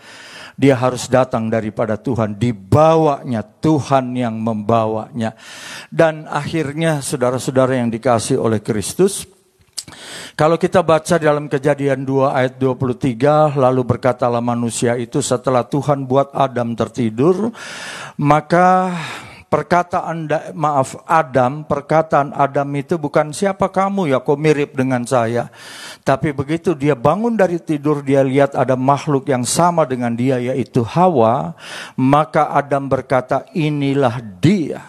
Dia 0.53 0.77
harus 0.77 1.09
datang 1.09 1.49
daripada 1.49 1.97
Tuhan. 1.97 2.37
Dibawanya 2.37 3.41
Tuhan 3.41 4.13
yang 4.13 4.37
membawanya. 4.37 5.33
Dan 5.89 6.29
akhirnya 6.29 7.01
saudara-saudara 7.01 7.73
yang 7.73 7.89
dikasih 7.89 8.37
oleh 8.37 8.61
Kristus. 8.61 9.25
Kalau 10.37 10.61
kita 10.61 10.85
baca 10.85 11.17
dalam 11.17 11.49
kejadian 11.49 12.05
2 12.05 12.31
ayat 12.31 12.53
23. 12.61 13.57
Lalu 13.57 13.81
berkatalah 13.81 14.43
manusia 14.43 14.93
itu 14.99 15.23
setelah 15.25 15.65
Tuhan 15.65 16.05
buat 16.05 16.35
Adam 16.35 16.75
tertidur. 16.75 17.49
Maka 18.19 18.93
perkataan 19.49 20.29
maaf 20.53 20.95
Adam, 21.09 21.65
perkataan 21.65 22.31
Adam 22.37 22.69
itu 22.77 22.95
bukan 23.01 23.33
siapa 23.33 23.67
kamu 23.73 24.13
ya 24.13 24.21
kok 24.21 24.37
mirip 24.37 24.77
dengan 24.77 25.03
saya. 25.03 25.49
Tapi 26.05 26.31
begitu 26.31 26.77
dia 26.77 26.93
bangun 26.93 27.33
dari 27.33 27.57
tidur 27.57 28.05
dia 28.05 28.21
lihat 28.21 28.53
ada 28.53 28.77
makhluk 28.77 29.25
yang 29.27 29.43
sama 29.43 29.83
dengan 29.89 30.13
dia 30.13 30.37
yaitu 30.37 30.85
Hawa, 30.85 31.57
maka 31.97 32.53
Adam 32.53 32.87
berkata 32.87 33.49
inilah 33.57 34.21
dia. 34.39 34.85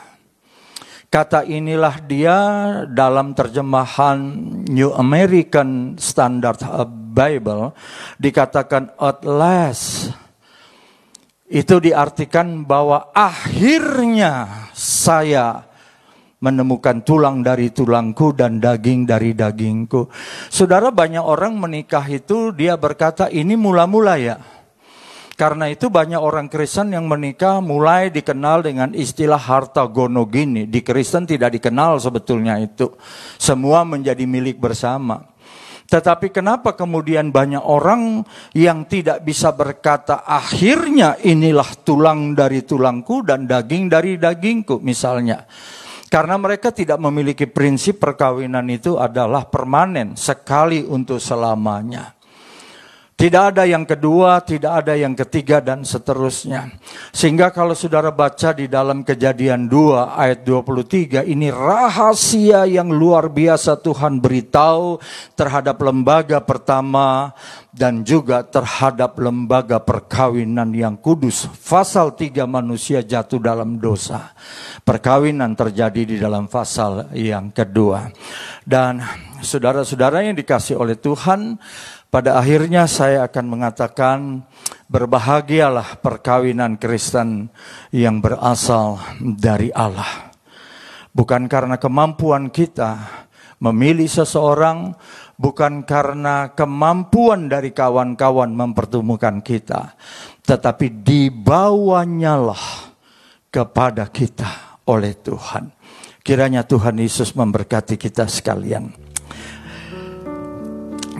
Kata 1.11 1.43
inilah 1.43 1.99
dia 2.07 2.39
dalam 2.87 3.35
terjemahan 3.35 4.23
New 4.71 4.95
American 4.95 5.99
Standard 5.99 6.63
Bible 7.11 7.75
dikatakan 8.23 8.95
at 8.95 9.27
last 9.27 10.15
itu 11.51 11.83
diartikan 11.83 12.63
bahwa 12.63 13.11
akhirnya 13.11 14.65
saya 14.71 15.67
menemukan 16.41 17.03
tulang 17.03 17.43
dari 17.43 17.75
tulangku 17.75 18.33
dan 18.33 18.63
daging 18.63 19.05
dari 19.05 19.35
dagingku. 19.35 20.07
Saudara 20.49 20.95
banyak 20.95 21.21
orang 21.21 21.59
menikah 21.59 22.07
itu 22.07 22.55
dia 22.55 22.79
berkata 22.79 23.27
ini 23.29 23.59
mula-mula 23.59 24.17
ya. 24.17 24.39
Karena 25.35 25.73
itu 25.73 25.89
banyak 25.89 26.21
orang 26.21 26.53
Kristen 26.53 26.93
yang 26.93 27.09
menikah 27.09 27.65
mulai 27.65 28.13
dikenal 28.13 28.61
dengan 28.61 28.93
istilah 28.93 29.41
harta 29.41 29.89
gono 29.89 30.29
gini. 30.29 30.69
Di 30.69 30.85
Kristen 30.85 31.25
tidak 31.25 31.57
dikenal 31.57 31.97
sebetulnya 31.97 32.61
itu. 32.61 32.93
Semua 33.41 33.81
menjadi 33.89 34.21
milik 34.29 34.61
bersama. 34.61 35.30
Tetapi 35.91 36.31
kenapa 36.31 36.79
kemudian 36.79 37.35
banyak 37.35 37.67
orang 37.67 38.23
yang 38.55 38.87
tidak 38.87 39.27
bisa 39.27 39.51
berkata 39.51 40.23
akhirnya 40.23 41.19
inilah 41.19 41.67
tulang 41.83 42.31
dari 42.39 42.63
tulangku 42.63 43.27
dan 43.27 43.51
daging 43.51 43.91
dari 43.91 44.15
dagingku 44.15 44.79
misalnya. 44.79 45.51
Karena 46.07 46.39
mereka 46.39 46.71
tidak 46.71 47.03
memiliki 47.03 47.51
prinsip 47.51 47.99
perkawinan 47.99 48.71
itu 48.71 49.03
adalah 49.03 49.51
permanen 49.51 50.15
sekali 50.15 50.87
untuk 50.87 51.19
selamanya. 51.19 52.20
Tidak 53.21 53.53
ada 53.53 53.69
yang 53.69 53.85
kedua, 53.85 54.41
tidak 54.41 54.81
ada 54.81 54.97
yang 54.97 55.13
ketiga 55.13 55.61
dan 55.61 55.85
seterusnya. 55.85 56.73
Sehingga 57.13 57.53
kalau 57.53 57.77
saudara 57.77 58.09
baca 58.09 58.57
di 58.57 58.65
dalam 58.65 59.05
kejadian 59.05 59.69
2 59.69 60.17
ayat 60.17 60.41
23 60.41 61.29
ini 61.29 61.53
rahasia 61.53 62.65
yang 62.65 62.89
luar 62.89 63.29
biasa 63.29 63.77
Tuhan 63.77 64.25
beritahu 64.25 64.97
terhadap 65.37 65.85
lembaga 65.85 66.41
pertama 66.41 67.37
dan 67.69 68.09
juga 68.09 68.41
terhadap 68.41 69.21
lembaga 69.21 69.85
perkawinan 69.85 70.73
yang 70.73 70.97
kudus. 70.97 71.45
Pasal 71.61 72.17
3 72.17 72.49
manusia 72.49 73.05
jatuh 73.05 73.37
dalam 73.37 73.77
dosa. 73.77 74.33
Perkawinan 74.81 75.53
terjadi 75.53 76.09
di 76.09 76.17
dalam 76.17 76.49
pasal 76.49 77.13
yang 77.13 77.53
kedua. 77.53 78.09
Dan 78.65 79.05
saudara-saudara 79.45 80.25
yang 80.25 80.41
dikasih 80.41 80.81
oleh 80.81 80.97
Tuhan, 80.97 81.61
pada 82.11 82.37
akhirnya 82.43 82.91
saya 82.91 83.25
akan 83.31 83.47
mengatakan 83.47 84.43
berbahagialah 84.91 86.03
perkawinan 86.03 86.75
Kristen 86.77 87.49
yang 87.95 88.19
berasal 88.19 88.99
dari 89.23 89.71
Allah. 89.71 90.35
Bukan 91.15 91.47
karena 91.47 91.79
kemampuan 91.79 92.51
kita 92.51 92.99
memilih 93.63 94.11
seseorang, 94.11 94.95
bukan 95.39 95.87
karena 95.87 96.51
kemampuan 96.55 97.47
dari 97.47 97.71
kawan-kawan 97.71 98.51
mempertemukan 98.51 99.39
kita, 99.43 99.95
tetapi 100.43 101.03
dibawanyalah 101.03 102.91
kepada 103.55 104.07
kita 104.11 104.83
oleh 104.87 105.15
Tuhan. 105.15 105.71
Kiranya 106.21 106.67
Tuhan 106.67 106.99
Yesus 106.99 107.35
memberkati 107.35 107.99
kita 107.99 108.27
sekalian. 108.27 108.93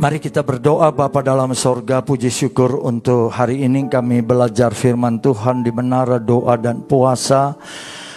Mari 0.01 0.17
kita 0.17 0.41
berdoa 0.41 0.89
Bapa 0.97 1.21
dalam 1.21 1.53
sorga 1.53 2.01
puji 2.01 2.33
syukur 2.33 2.81
untuk 2.89 3.29
hari 3.29 3.69
ini 3.69 3.85
kami 3.85 4.25
belajar 4.25 4.73
firman 4.73 5.21
Tuhan 5.21 5.61
di 5.61 5.69
menara 5.69 6.17
doa 6.17 6.57
dan 6.57 6.81
puasa 6.89 7.53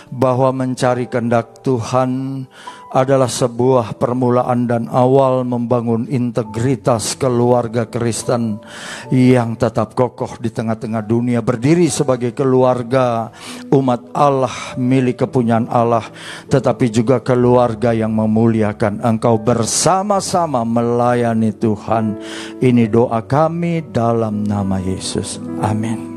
bahwa 0.07 0.63
mencari 0.63 1.11
kehendak 1.11 1.59
Tuhan 1.59 2.47
adalah 2.93 3.27
sebuah 3.27 3.97
permulaan 3.97 4.69
dan 4.69 4.85
awal 4.85 5.41
membangun 5.41 6.05
integritas 6.05 7.17
keluarga 7.17 7.89
Kristen 7.89 8.61
yang 9.09 9.57
tetap 9.57 9.97
kokoh 9.97 10.37
di 10.37 10.53
tengah-tengah 10.53 11.01
dunia 11.01 11.41
berdiri 11.41 11.89
sebagai 11.89 12.37
keluarga 12.37 13.33
umat 13.73 14.13
Allah 14.13 14.77
milik 14.77 15.25
kepunyaan 15.25 15.65
Allah 15.73 16.05
tetapi 16.45 16.93
juga 16.93 17.17
keluarga 17.25 17.97
yang 17.97 18.13
memuliakan 18.13 19.01
engkau. 19.01 19.41
Bersama-sama 19.41 20.61
melayani 20.61 21.49
Tuhan. 21.57 22.21
Ini 22.61 22.85
doa 22.87 23.25
kami 23.25 23.89
dalam 23.89 24.45
nama 24.45 24.77
Yesus. 24.77 25.41
Amin 25.59 26.12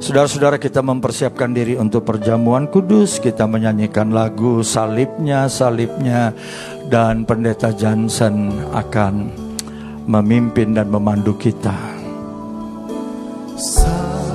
Saudara-saudara 0.00 0.56
kita 0.56 0.80
mempersiapkan 0.80 1.52
diri 1.52 1.76
untuk 1.76 2.08
perjamuan 2.08 2.72
kudus. 2.72 3.20
Kita 3.20 3.44
menyanyikan 3.44 4.16
lagu 4.16 4.64
salibnya, 4.64 5.44
salibnya 5.52 6.32
Dan 6.88 7.28
pendeta 7.28 7.68
Johnson 7.76 8.48
akan 8.72 9.28
memimpin 10.08 10.72
dan 10.72 10.88
memandu 10.88 11.36
kita. 11.36 11.76
Salibnya, 13.60 14.29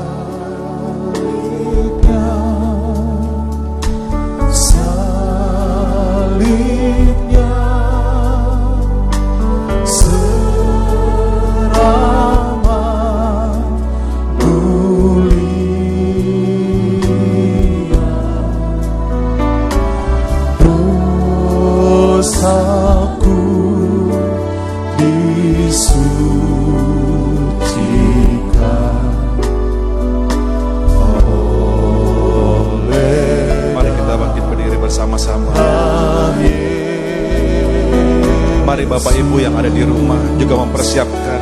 Bapak 38.96 39.12
Ibu 39.12 39.44
yang 39.44 39.60
ada 39.60 39.68
di 39.68 39.84
rumah 39.84 40.16
juga 40.40 40.56
mempersiapkan 40.56 41.40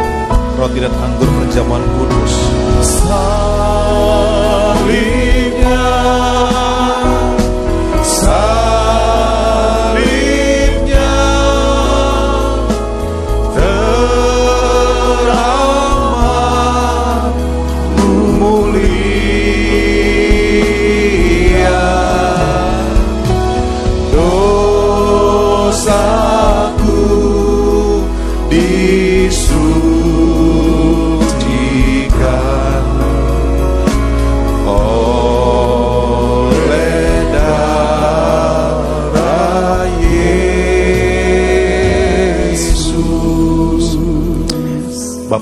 roti 0.58 0.82
dan 0.82 0.90
anggur 0.90 1.30
perjamuan 1.38 1.86
kudus. 2.02 2.34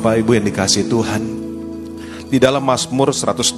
Bapak 0.01 0.17
Ibu 0.17 0.33
yang 0.33 0.49
dikasih 0.49 0.89
Tuhan, 0.89 1.21
di 2.25 2.41
dalam 2.41 2.65
Mazmur 2.65 3.13
112 3.13 3.53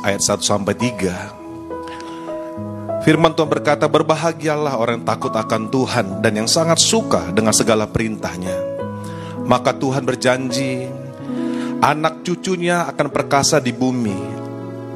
ayat 0.00 0.24
1 0.24 0.40
sampai 0.40 0.72
3 0.72 3.04
Firman 3.04 3.36
Tuhan 3.36 3.44
berkata, 3.44 3.84
berbahagialah 3.84 4.80
orang 4.80 5.04
yang 5.04 5.08
takut 5.12 5.28
akan 5.28 5.68
Tuhan 5.68 6.24
dan 6.24 6.32
yang 6.32 6.48
sangat 6.48 6.80
suka 6.80 7.28
dengan 7.36 7.52
segala 7.52 7.84
perintahnya. 7.84 8.56
Maka 9.44 9.76
Tuhan 9.76 10.00
berjanji, 10.00 10.88
anak 11.84 12.24
cucunya 12.24 12.88
akan 12.88 13.12
perkasa 13.12 13.60
di 13.60 13.76
bumi, 13.76 14.16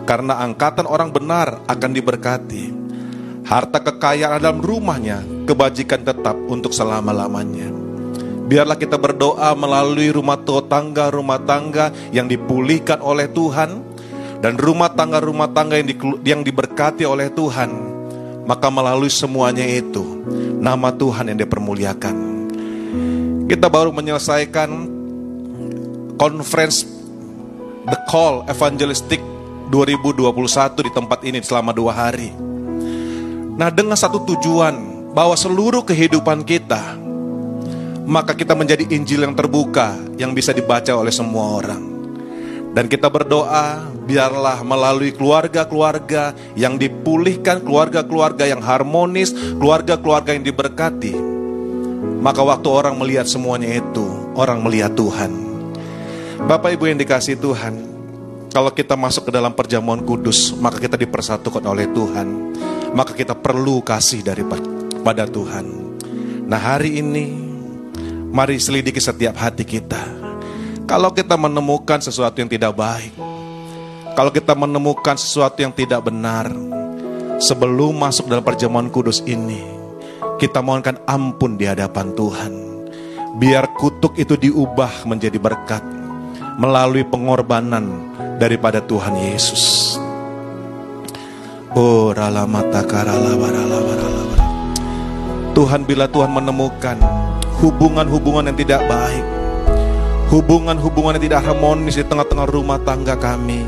karena 0.08 0.40
angkatan 0.48 0.88
orang 0.88 1.12
benar 1.12 1.60
akan 1.68 1.90
diberkati. 1.92 2.72
Harta 3.44 3.84
kekayaan 3.84 4.40
dalam 4.40 4.64
rumahnya, 4.64 5.44
kebajikan 5.44 6.08
tetap 6.08 6.40
untuk 6.48 6.72
selama-lamanya. 6.72 7.83
Biarlah 8.44 8.76
kita 8.76 9.00
berdoa 9.00 9.56
melalui 9.56 10.12
rumah 10.12 10.36
tangga 10.68 11.08
rumah 11.08 11.40
tangga 11.40 11.88
yang 12.12 12.28
dipulihkan 12.28 13.00
oleh 13.00 13.24
Tuhan 13.32 13.80
dan 14.44 14.60
rumah 14.60 14.92
tangga-rumah 14.92 15.48
tangga 15.56 15.80
yang, 15.80 15.88
dikelu- 15.88 16.20
yang 16.20 16.40
diberkati 16.44 17.08
oleh 17.08 17.32
Tuhan. 17.32 17.96
Maka 18.44 18.68
melalui 18.68 19.08
semuanya 19.08 19.64
itu 19.64 20.04
nama 20.60 20.92
Tuhan 20.92 21.32
yang 21.32 21.40
dipermuliakan. 21.40 22.16
Kita 23.48 23.72
baru 23.72 23.88
menyelesaikan 23.88 24.68
conference 26.20 26.84
The 27.88 27.98
Call 28.08 28.44
Evangelistic 28.44 29.24
2021 29.72 30.28
di 30.84 30.90
tempat 30.92 31.18
ini 31.24 31.40
selama 31.40 31.72
dua 31.72 31.92
hari. 31.96 32.28
Nah 33.56 33.72
dengan 33.72 33.96
satu 33.96 34.20
tujuan 34.28 34.76
bahwa 35.16 35.32
seluruh 35.40 35.80
kehidupan 35.88 36.44
kita 36.44 37.00
maka 38.04 38.36
kita 38.36 38.52
menjadi 38.52 38.84
Injil 38.92 39.24
yang 39.24 39.32
terbuka 39.32 39.96
yang 40.20 40.36
bisa 40.36 40.52
dibaca 40.52 40.92
oleh 40.92 41.12
semua 41.12 41.56
orang. 41.56 41.82
Dan 42.74 42.90
kita 42.90 43.06
berdoa, 43.06 43.86
biarlah 44.04 44.60
melalui 44.66 45.14
keluarga-keluarga 45.14 46.34
yang 46.58 46.74
dipulihkan, 46.74 47.62
keluarga-keluarga 47.62 48.50
yang 48.50 48.60
harmonis, 48.60 49.30
keluarga-keluarga 49.56 50.34
yang 50.34 50.42
diberkati. 50.42 51.14
Maka 52.18 52.42
waktu 52.42 52.68
orang 52.68 52.98
melihat 52.98 53.30
semuanya 53.30 53.78
itu, 53.78 54.04
orang 54.34 54.58
melihat 54.58 54.90
Tuhan. 54.98 55.30
Bapak 56.50 56.74
Ibu 56.74 56.90
yang 56.90 56.98
dikasih 56.98 57.38
Tuhan, 57.38 57.74
kalau 58.50 58.74
kita 58.74 58.98
masuk 58.98 59.30
ke 59.30 59.32
dalam 59.34 59.54
perjamuan 59.54 60.02
kudus, 60.02 60.50
maka 60.58 60.82
kita 60.82 60.98
dipersatukan 60.98 61.62
oleh 61.62 61.86
Tuhan. 61.94 62.28
Maka 62.90 63.14
kita 63.14 63.38
perlu 63.38 63.86
kasih 63.86 64.26
daripada 64.26 65.26
Tuhan. 65.30 65.66
Nah 66.50 66.58
hari 66.58 67.02
ini, 67.02 67.43
mari 68.34 68.58
selidiki 68.58 68.98
setiap 68.98 69.38
hati 69.38 69.62
kita. 69.62 70.02
Kalau 70.90 71.14
kita 71.14 71.38
menemukan 71.38 72.02
sesuatu 72.02 72.42
yang 72.42 72.50
tidak 72.50 72.74
baik, 72.74 73.14
kalau 74.18 74.34
kita 74.34 74.58
menemukan 74.58 75.14
sesuatu 75.14 75.62
yang 75.62 75.70
tidak 75.70 76.02
benar, 76.02 76.50
sebelum 77.38 77.94
masuk 77.94 78.26
dalam 78.26 78.42
perjamuan 78.42 78.90
kudus 78.90 79.22
ini, 79.22 79.62
kita 80.42 80.58
mohonkan 80.58 80.98
ampun 81.06 81.54
di 81.54 81.70
hadapan 81.70 82.10
Tuhan. 82.12 82.52
Biar 83.38 83.70
kutuk 83.78 84.18
itu 84.18 84.34
diubah 84.34 85.06
menjadi 85.06 85.38
berkat 85.38 85.82
melalui 86.58 87.06
pengorbanan 87.06 87.86
daripada 88.42 88.82
Tuhan 88.82 89.14
Yesus. 89.30 89.94
Oh. 91.74 92.14
Tuhan 95.54 95.86
bila 95.86 96.06
Tuhan 96.06 96.30
menemukan 96.30 96.98
hubungan-hubungan 97.60 98.50
yang 98.50 98.58
tidak 98.58 98.82
baik, 98.88 99.26
hubungan-hubungan 100.32 101.18
yang 101.18 101.24
tidak 101.30 101.42
harmonis 101.46 102.00
di 102.00 102.04
tengah-tengah 102.06 102.48
rumah 102.50 102.78
tangga 102.82 103.14
kami. 103.14 103.62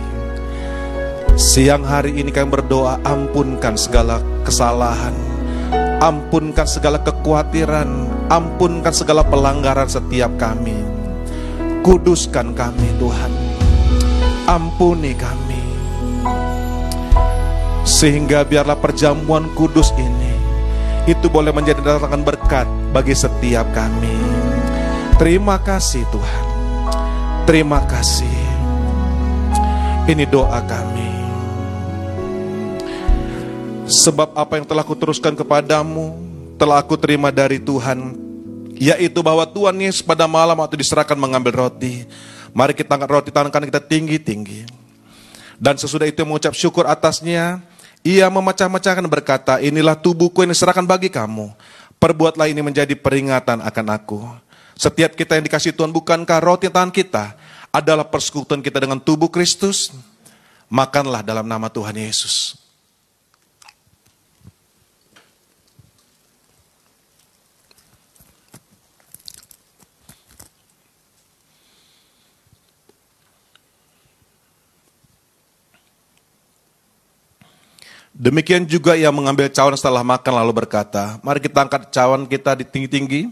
Siang 1.36 1.84
hari 1.84 2.16
ini 2.16 2.32
kami 2.32 2.48
berdoa 2.48 2.96
ampunkan 3.04 3.76
segala 3.76 4.24
kesalahan, 4.40 5.12
ampunkan 6.00 6.64
segala 6.64 6.96
kekhawatiran, 7.04 8.08
ampunkan 8.32 8.94
segala 8.96 9.20
pelanggaran 9.20 9.86
setiap 9.86 10.32
kami. 10.40 10.80
Kuduskan 11.84 12.56
kami 12.56 12.88
Tuhan, 12.96 13.32
ampuni 14.48 15.12
kami. 15.12 15.60
Sehingga 17.86 18.42
biarlah 18.42 18.74
perjamuan 18.80 19.46
kudus 19.54 19.94
ini 19.94 20.15
itu 21.06 21.30
boleh 21.30 21.54
menjadi 21.54 21.78
datangkan 21.78 22.26
berkat 22.26 22.66
bagi 22.90 23.14
setiap 23.14 23.70
kami. 23.70 24.18
Terima 25.16 25.56
kasih 25.62 26.02
Tuhan. 26.10 26.44
Terima 27.46 27.78
kasih. 27.86 28.38
Ini 30.10 30.26
doa 30.26 30.58
kami. 30.66 31.10
Sebab 33.86 34.34
apa 34.34 34.58
yang 34.58 34.66
telah 34.66 34.82
kuteruskan 34.82 35.38
kepadamu 35.38 36.18
telah 36.58 36.82
aku 36.82 36.98
terima 36.98 37.30
dari 37.30 37.62
Tuhan, 37.62 38.18
yaitu 38.74 39.22
bahwa 39.22 39.46
Tuhan 39.46 39.78
Yesus 39.78 40.02
pada 40.02 40.26
malam 40.26 40.58
waktu 40.58 40.82
diserahkan 40.82 41.14
mengambil 41.14 41.70
roti. 41.70 42.02
Mari 42.50 42.74
kita 42.74 42.98
angkat 42.98 43.10
roti 43.14 43.30
tangan 43.30 43.62
kita 43.62 43.78
tinggi-tinggi. 43.78 44.66
Dan 45.56 45.78
sesudah 45.78 46.04
itu 46.10 46.20
mengucap 46.26 46.52
syukur 46.52 46.84
atasnya, 46.84 47.62
ia 48.06 48.30
memecah-mecahkan 48.30 49.02
berkata, 49.10 49.58
inilah 49.58 49.98
tubuhku 49.98 50.46
yang 50.46 50.54
diserahkan 50.54 50.86
bagi 50.86 51.10
kamu. 51.10 51.50
Perbuatlah 51.98 52.46
ini 52.46 52.62
menjadi 52.62 52.94
peringatan 52.94 53.58
akan 53.58 53.86
aku. 53.90 54.22
Setiap 54.78 55.18
kita 55.18 55.34
yang 55.34 55.44
dikasih 55.50 55.74
Tuhan, 55.74 55.90
bukankah 55.90 56.38
roti 56.38 56.70
tangan 56.70 56.94
kita 56.94 57.34
adalah 57.74 58.06
persekutuan 58.06 58.62
kita 58.62 58.78
dengan 58.78 59.02
tubuh 59.02 59.26
Kristus? 59.26 59.90
Makanlah 60.70 61.26
dalam 61.26 61.50
nama 61.50 61.66
Tuhan 61.66 61.98
Yesus. 61.98 62.65
Demikian 78.16 78.64
juga 78.64 78.96
ia 78.96 79.12
mengambil 79.12 79.52
cawan 79.52 79.76
setelah 79.76 80.00
makan 80.00 80.40
lalu 80.40 80.64
berkata, 80.64 81.20
mari 81.20 81.36
kita 81.36 81.68
angkat 81.68 81.92
cawan 81.92 82.24
kita 82.24 82.56
di 82.56 82.64
tinggi-tinggi. 82.64 83.28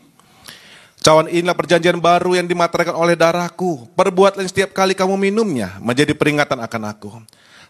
Cawan 1.00 1.28
inilah 1.32 1.56
perjanjian 1.56 1.96
baru 1.96 2.36
yang 2.36 2.44
dimateraikan 2.44 2.92
oleh 2.92 3.16
darahku. 3.16 3.88
Perbuatlah 3.96 4.44
setiap 4.44 4.76
kali 4.76 4.92
kamu 4.92 5.16
minumnya 5.16 5.80
menjadi 5.80 6.12
peringatan 6.12 6.60
akan 6.60 6.82
aku. 6.92 7.08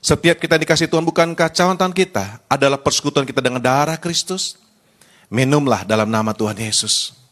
Setiap 0.02 0.42
kita 0.42 0.58
dikasih 0.58 0.90
Tuhan 0.90 1.06
bukankah 1.06 1.54
cawan 1.54 1.78
tangan 1.78 1.94
kita 1.94 2.24
adalah 2.50 2.82
persekutuan 2.82 3.22
kita 3.22 3.38
dengan 3.38 3.62
darah 3.62 3.98
Kristus? 3.98 4.58
Minumlah 5.30 5.86
dalam 5.86 6.10
nama 6.10 6.34
Tuhan 6.34 6.58
Yesus. 6.58 7.23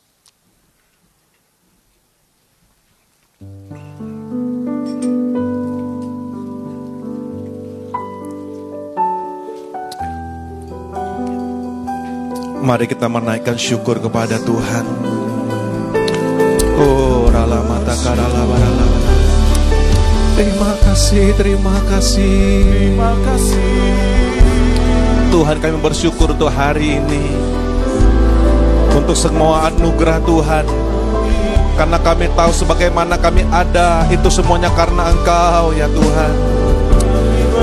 Mari 12.62 12.86
kita 12.86 13.10
menaikkan 13.10 13.58
syukur 13.58 13.98
kepada 13.98 14.38
Tuhan. 14.38 14.86
Oh, 16.78 17.26
rala 17.26 17.58
mata 17.66 17.90
karala 18.06 18.42
barala. 18.46 18.86
Terima 20.38 20.70
kasih, 20.86 21.34
terima 21.34 21.74
kasih. 21.90 22.62
Terima 22.62 23.18
kasih. 23.26 24.22
Tuhan 25.34 25.58
kami 25.58 25.80
bersyukur 25.82 26.36
untuk 26.36 26.52
hari 26.52 27.00
ini 27.00 27.24
Untuk 28.92 29.16
semua 29.16 29.72
anugerah 29.72 30.20
Tuhan 30.28 30.68
Karena 31.72 31.96
kami 32.04 32.28
tahu 32.36 32.52
sebagaimana 32.52 33.16
kami 33.16 33.40
ada 33.48 34.04
Itu 34.12 34.28
semuanya 34.28 34.68
karena 34.76 35.08
Engkau 35.08 35.72
ya 35.72 35.88
Tuhan 35.88 36.34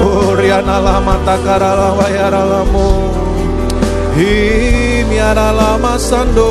Oh 0.02 0.34
riana 0.34 0.82
lama 0.82 1.14
takara 1.22 1.78
lama 1.78 2.06
ya 2.10 2.26
Himiara 5.10 5.50
lama 5.50 5.98
sando 5.98 6.50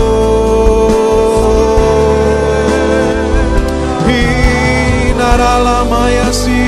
Hinara 4.03 5.63
lama 5.63 6.11
yasi 6.11 6.67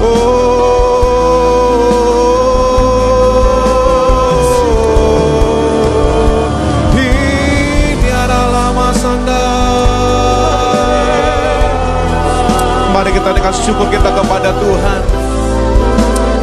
Oh. 0.00 0.48
Mari 12.96 13.12
kita 13.12 13.36
dengan 13.36 13.52
syukur 13.52 13.92
kita 13.92 14.08
kepada 14.08 14.56
Tuhan 14.56 15.19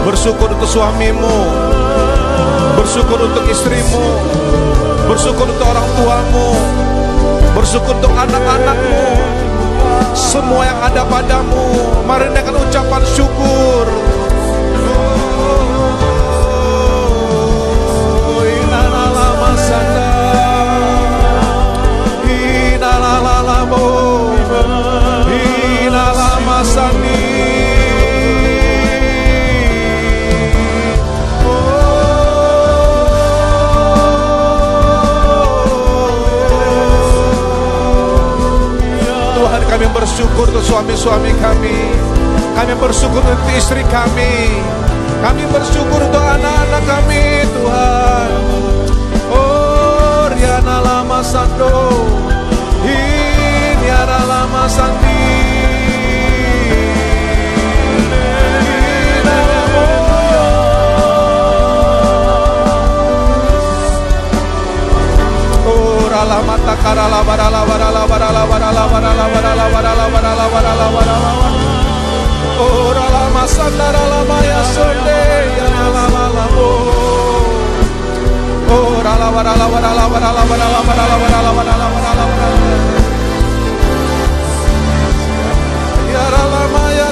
Bersyukur 0.08 0.48
untuk 0.48 0.72
suamimu. 0.72 1.38
Bersyukur 2.80 3.28
untuk 3.28 3.44
istrimu. 3.52 4.08
Bersyukur 5.04 5.44
untuk 5.44 5.68
orang 5.68 5.84
tuamu. 6.00 6.50
Bersyukur 7.52 7.92
untuk 7.92 8.16
anak-anakmu. 8.16 9.04
Semua 10.16 10.64
yang 10.64 10.80
ada 10.80 11.04
padamu. 11.04 11.92
Mari 12.08 12.32
dengan 12.32 12.56
ucapan 12.56 13.04
syukur. 13.04 13.84
Inalalama 18.48 19.52
sanda. 19.60 20.12
Inalalalamo. 22.32 24.07
Kami 39.78 39.94
bersyukur 39.94 40.50
untuk 40.50 40.66
suami-suami 40.66 41.38
kami. 41.38 41.78
Kami 42.58 42.74
bersyukur 42.82 43.22
untuk 43.22 43.46
istri 43.54 43.86
kami. 43.94 44.58
Kami 45.22 45.46
bersyukur 45.54 46.02
untuk 46.02 46.18
anak-anak 46.18 46.82
kami 46.82 47.46
Tuhan. 47.46 48.30
Oh 49.30 50.34
Riana 50.34 50.82
Lama 50.82 51.22
Sando 51.22 51.94
Iniara 52.90 54.26
Lama 54.26 54.66
Sandi 54.66 55.07
karala 66.88 67.20
Oh 72.58 72.92
ya 74.48 74.60
Oh 78.72 79.00
Ya 86.08 86.24
rala 86.34 86.64
maya 86.72 87.08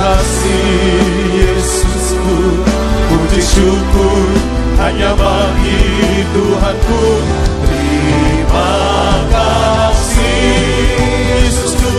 kasih 0.00 1.12
Yesusku 1.36 2.36
Puji 3.10 3.42
syukur 3.44 4.28
hanya 4.80 5.12
bagi 5.12 6.24
Tuhanku. 6.32 7.04
Terima 7.68 8.72
kasih 9.28 10.40
Yesusku. 11.36 11.94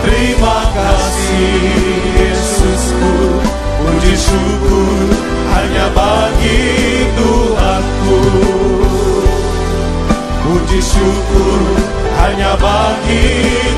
Terima 0.00 0.58
kasih 0.72 1.60
Yesusku. 2.16 3.12
Puji 3.84 4.14
syukur 4.16 5.08
hanya 5.52 5.86
bagi 5.92 6.64
Tuhanku. 7.12 8.20
Puji 10.48 10.80
syukur 10.80 11.60
hanya 12.24 12.56
bagi 12.56 13.28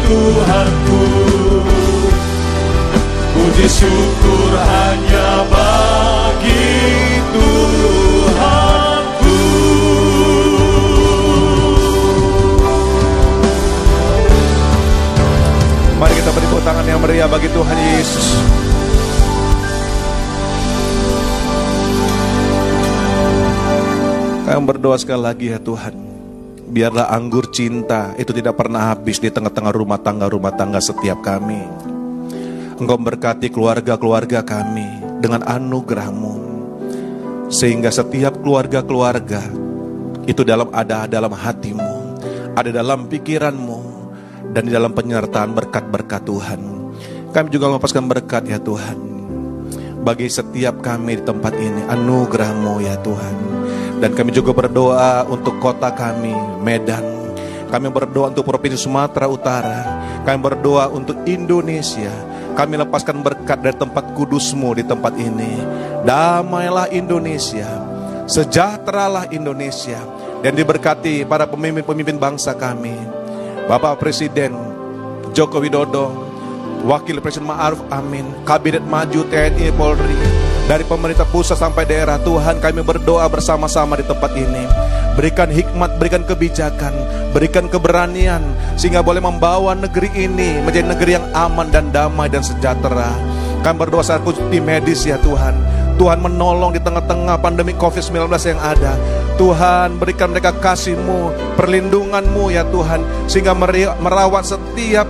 Tuhanku 0.06 1.02
Puji 3.56 3.72
syukur 3.72 4.52
hanya 4.52 5.28
bagi 5.48 6.76
Tuhanku 7.32 9.40
Mari 15.96 16.12
kita 16.20 16.30
beri 16.36 16.46
tangan 16.68 16.84
yang 16.84 17.00
meriah 17.00 17.24
bagi 17.24 17.48
Tuhan 17.48 17.78
Yesus. 17.96 18.26
Kami 24.44 24.60
berdoa 24.68 25.00
sekali 25.00 25.22
lagi 25.24 25.46
ya 25.48 25.56
Tuhan. 25.64 25.96
Biarlah 26.76 27.08
anggur 27.08 27.48
cinta 27.48 28.12
itu 28.20 28.36
tidak 28.36 28.60
pernah 28.60 28.92
habis 28.92 29.16
di 29.16 29.32
tengah-tengah 29.32 29.72
rumah 29.72 29.96
tangga-rumah 29.96 30.52
tangga 30.52 30.84
setiap 30.84 31.24
kami. 31.24 31.75
Engkau 32.76 33.00
berkati 33.00 33.48
keluarga-keluarga 33.48 34.44
kami 34.44 34.84
dengan 35.24 35.40
anugerahmu. 35.48 36.34
Sehingga 37.48 37.88
setiap 37.88 38.36
keluarga-keluarga 38.44 39.40
itu 40.28 40.44
dalam 40.44 40.68
ada 40.76 41.08
dalam 41.08 41.32
hatimu, 41.32 42.20
ada 42.52 42.68
dalam 42.68 43.08
pikiranmu, 43.08 43.80
dan 44.52 44.68
di 44.68 44.72
dalam 44.76 44.92
penyertaan 44.92 45.56
berkat-berkat 45.56 46.28
Tuhan. 46.28 46.60
Kami 47.32 47.48
juga 47.48 47.72
melepaskan 47.72 48.04
berkat 48.08 48.44
ya 48.44 48.60
Tuhan. 48.60 48.98
Bagi 50.04 50.28
setiap 50.28 50.84
kami 50.84 51.18
di 51.18 51.22
tempat 51.24 51.56
ini, 51.56 51.80
anugerahmu 51.88 52.84
ya 52.84 53.00
Tuhan. 53.00 53.36
Dan 54.04 54.12
kami 54.12 54.36
juga 54.36 54.52
berdoa 54.52 55.24
untuk 55.24 55.56
kota 55.64 55.96
kami, 55.96 56.36
Medan. 56.60 57.04
Kami 57.72 57.88
berdoa 57.90 58.30
untuk 58.30 58.46
Provinsi 58.46 58.78
Sumatera 58.78 59.26
Utara. 59.26 59.78
Kami 60.22 60.38
berdoa 60.38 60.92
untuk 60.92 61.24
Indonesia. 61.26 62.12
Kami 62.56 62.80
lepaskan 62.80 63.20
berkat 63.20 63.60
dari 63.60 63.76
tempat 63.76 64.16
kudusmu 64.16 64.80
di 64.80 64.84
tempat 64.88 65.12
ini. 65.20 65.60
Damailah 66.08 66.88
Indonesia. 66.88 67.68
Sejahteralah 68.24 69.28
Indonesia. 69.28 70.00
Dan 70.40 70.56
diberkati 70.56 71.28
para 71.28 71.44
pemimpin-pemimpin 71.44 72.16
bangsa 72.16 72.56
kami. 72.56 72.96
Bapak 73.68 74.00
Presiden 74.00 74.56
Joko 75.36 75.60
Widodo, 75.60 76.08
Wakil 76.86 77.20
Presiden 77.20 77.50
Ma'ruf 77.50 77.82
Amin, 77.92 78.24
Kabinet 78.48 78.80
Maju 78.86 79.26
TNI 79.28 79.68
Polri, 79.74 80.45
dari 80.66 80.82
pemerintah 80.82 81.22
pusat 81.30 81.62
sampai 81.62 81.86
daerah 81.86 82.18
Tuhan 82.18 82.58
kami 82.58 82.82
berdoa 82.82 83.30
bersama-sama 83.30 83.94
di 83.94 84.04
tempat 84.04 84.34
ini. 84.34 84.66
Berikan 85.14 85.48
hikmat, 85.48 85.96
berikan 85.96 86.26
kebijakan, 86.26 86.92
berikan 87.30 87.70
keberanian 87.70 88.42
sehingga 88.74 89.00
boleh 89.00 89.22
membawa 89.22 89.72
negeri 89.72 90.10
ini 90.12 90.60
menjadi 90.60 90.86
negeri 90.90 91.10
yang 91.16 91.26
aman 91.32 91.70
dan 91.70 91.94
damai 91.94 92.28
dan 92.28 92.42
sejahtera. 92.42 93.14
Kami 93.62 93.76
berdoa 93.78 94.02
saat 94.02 94.26
tim 94.26 94.62
medis 94.66 95.06
ya 95.06 95.16
Tuhan. 95.22 95.54
Tuhan 95.96 96.20
menolong 96.20 96.76
di 96.76 96.80
tengah-tengah 96.82 97.40
pandemi 97.40 97.72
COVID-19 97.72 98.28
yang 98.28 98.60
ada. 98.60 98.92
Tuhan 99.40 99.96
berikan 99.96 100.28
mereka 100.28 100.52
kasih-Mu, 100.52 101.56
perlindungan-Mu 101.56 102.52
ya 102.52 102.68
Tuhan. 102.68 103.00
Sehingga 103.24 103.56
merawat 103.96 104.44
setiap 104.44 105.08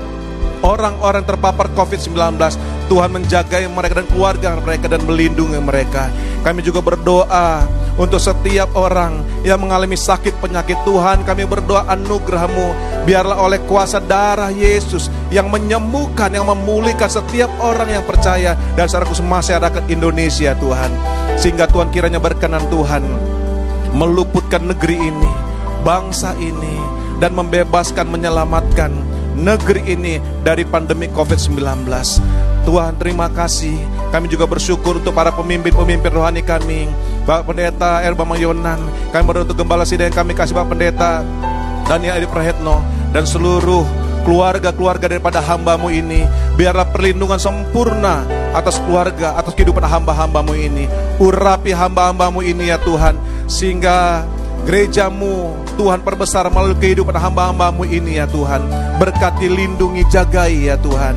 orang-orang 0.66 1.22
terpapar 1.22 1.70
COVID-19. 1.78 2.18
Tuhan 2.90 3.10
menjaga 3.14 3.62
mereka 3.70 4.02
dan 4.02 4.06
keluarga 4.10 4.48
mereka 4.58 4.86
dan 4.90 5.02
melindungi 5.06 5.62
mereka. 5.62 6.10
Kami 6.46 6.62
juga 6.62 6.78
berdoa 6.78 7.66
Untuk 7.98 8.22
setiap 8.22 8.70
orang 8.78 9.18
yang 9.42 9.58
mengalami 9.58 9.98
sakit 9.98 10.38
penyakit 10.38 10.78
Tuhan 10.86 11.26
Kami 11.26 11.42
berdoa 11.42 11.90
anugerahmu 11.90 13.02
Biarlah 13.02 13.42
oleh 13.42 13.58
kuasa 13.66 13.98
darah 13.98 14.54
Yesus 14.54 15.10
Yang 15.34 15.50
menyembuhkan, 15.50 16.30
yang 16.30 16.46
memulihkan 16.46 17.10
setiap 17.10 17.50
orang 17.58 17.90
yang 17.90 18.06
percaya 18.06 18.54
Dan 18.78 18.86
secara 18.86 19.10
khusus 19.10 19.26
masyarakat 19.26 19.90
Indonesia 19.90 20.54
Tuhan 20.54 20.90
Sehingga 21.34 21.66
Tuhan 21.66 21.90
kiranya 21.90 22.22
berkenan 22.22 22.62
Tuhan 22.70 23.02
Meluputkan 23.90 24.70
negeri 24.70 25.02
ini 25.02 25.32
Bangsa 25.82 26.30
ini 26.38 26.78
Dan 27.18 27.34
membebaskan, 27.34 28.06
menyelamatkan 28.06 29.15
negeri 29.36 29.92
ini 29.92 30.18
dari 30.42 30.64
pandemi 30.64 31.06
COVID-19 31.12 31.84
Tuhan 32.66 32.98
terima 32.98 33.30
kasih. 33.30 33.78
Kami 34.10 34.26
juga 34.26 34.50
bersyukur 34.50 34.98
untuk 34.98 35.14
para 35.14 35.30
pemimpin-pemimpin 35.30 36.10
rohani 36.10 36.42
kami. 36.42 36.90
Bapak 37.22 37.54
Pendeta 37.54 38.02
Erba 38.02 38.26
Mayonan 38.26 38.82
Kami 39.14 39.22
berdoa 39.22 39.46
untuk 39.46 39.62
Gembala 39.62 39.86
Sidang 39.86 40.10
kami. 40.10 40.34
Kasih 40.34 40.58
Bapak 40.58 40.74
Pendeta 40.74 41.22
Daniel 41.86 42.18
Edi 42.18 42.26
Prahetno 42.26 42.82
Dan 43.14 43.22
seluruh 43.22 43.86
keluarga-keluarga 44.26 45.06
daripada 45.06 45.38
hambamu 45.38 45.94
ini. 45.94 46.26
Biarlah 46.58 46.90
perlindungan 46.90 47.38
sempurna 47.38 48.26
atas 48.50 48.82
keluarga, 48.82 49.38
atas 49.38 49.54
kehidupan 49.54 49.86
hamba-hambamu 49.86 50.58
ini. 50.58 50.90
Urapi 51.22 51.70
hamba-hambamu 51.70 52.42
ini 52.42 52.74
ya 52.74 52.82
Tuhan 52.82 53.14
Sehingga 53.46 54.26
gerejamu 54.66 55.54
Tuhan 55.78 56.02
perbesar 56.02 56.50
melalui 56.50 56.74
kehidupan 56.82 57.14
hamba-hambamu 57.14 57.86
ini 57.86 58.18
ya 58.18 58.26
Tuhan. 58.26 58.66
Berkati, 58.98 59.46
lindungi, 59.46 60.02
jagai 60.10 60.66
ya 60.66 60.74
Tuhan. 60.76 61.14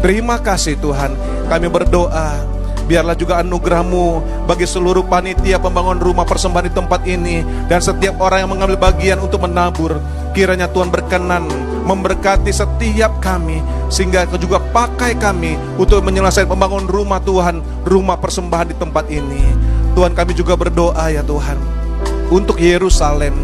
Terima 0.00 0.38
kasih 0.38 0.78
Tuhan. 0.78 1.14
Kami 1.50 1.66
berdoa 1.68 2.52
Biarlah 2.82 3.14
juga 3.14 3.38
anugerahmu 3.38 4.24
bagi 4.50 4.66
seluruh 4.66 5.06
panitia 5.06 5.62
pembangun 5.62 6.02
rumah 6.02 6.26
persembahan 6.26 6.66
di 6.66 6.74
tempat 6.74 7.00
ini 7.06 7.44
Dan 7.70 7.78
setiap 7.78 8.18
orang 8.18 8.42
yang 8.42 8.50
mengambil 8.50 8.78
bagian 8.80 9.22
untuk 9.22 9.46
menabur. 9.46 10.02
Kiranya 10.34 10.66
Tuhan 10.66 10.90
berkenan 10.90 11.46
memberkati 11.86 12.50
setiap 12.50 13.22
kami 13.22 13.62
Sehingga 13.86 14.26
Kau 14.26 14.40
juga 14.40 14.58
pakai 14.58 15.14
kami 15.14 15.54
untuk 15.78 16.02
menyelesaikan 16.02 16.50
pembangun 16.50 16.90
rumah 16.90 17.22
Tuhan 17.22 17.62
Rumah 17.86 18.16
persembahan 18.18 18.74
di 18.74 18.76
tempat 18.78 19.06
ini. 19.06 19.42
Tuhan 19.94 20.16
kami 20.16 20.32
juga 20.34 20.58
berdoa 20.58 21.06
ya 21.12 21.22
Tuhan 21.22 21.81
Untuk 22.32 22.56
Yerusalem 22.56 23.36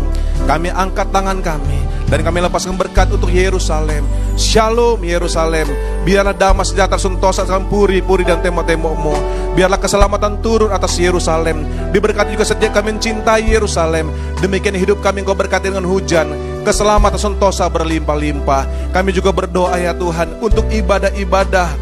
Kami 0.49 0.73
angkat 0.73 1.13
tangan 1.13 1.45
kami 1.45 1.89
dan 2.09 2.25
kami 2.25 2.41
lepaskan 2.41 2.81
berkat 2.81 3.13
untuk 3.13 3.29
Yerusalem. 3.29 4.01
Shalom 4.41 5.05
Yerusalem. 5.05 5.69
Biarlah 6.09 6.33
damai 6.33 6.65
sejahtera 6.65 6.97
sentosa 6.97 7.45
dalam 7.45 7.69
puri-puri 7.69 8.25
dan 8.25 8.41
tembok-tembokmu. 8.41 9.13
Biarlah 9.53 9.77
keselamatan 9.77 10.41
turun 10.41 10.73
atas 10.73 10.97
Yerusalem. 10.97 11.69
Diberkati 11.93 12.33
juga 12.33 12.49
setiap 12.49 12.81
kami 12.81 12.97
mencintai 12.97 13.45
Yerusalem. 13.45 14.09
Demikian 14.41 14.81
hidup 14.81 15.05
kami 15.05 15.21
engkau 15.21 15.37
berkati 15.37 15.69
dengan 15.69 15.85
hujan. 15.85 16.33
Keselamatan 16.65 17.21
sentosa 17.21 17.69
berlimpah-limpah. 17.69 18.97
Kami 18.97 19.13
juga 19.13 19.29
berdoa 19.29 19.77
ya 19.77 19.93
Tuhan 19.93 20.41
untuk 20.41 20.65
ibadah-ibadah 20.73 21.77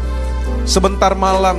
sebentar 0.67 1.15
malam 1.15 1.55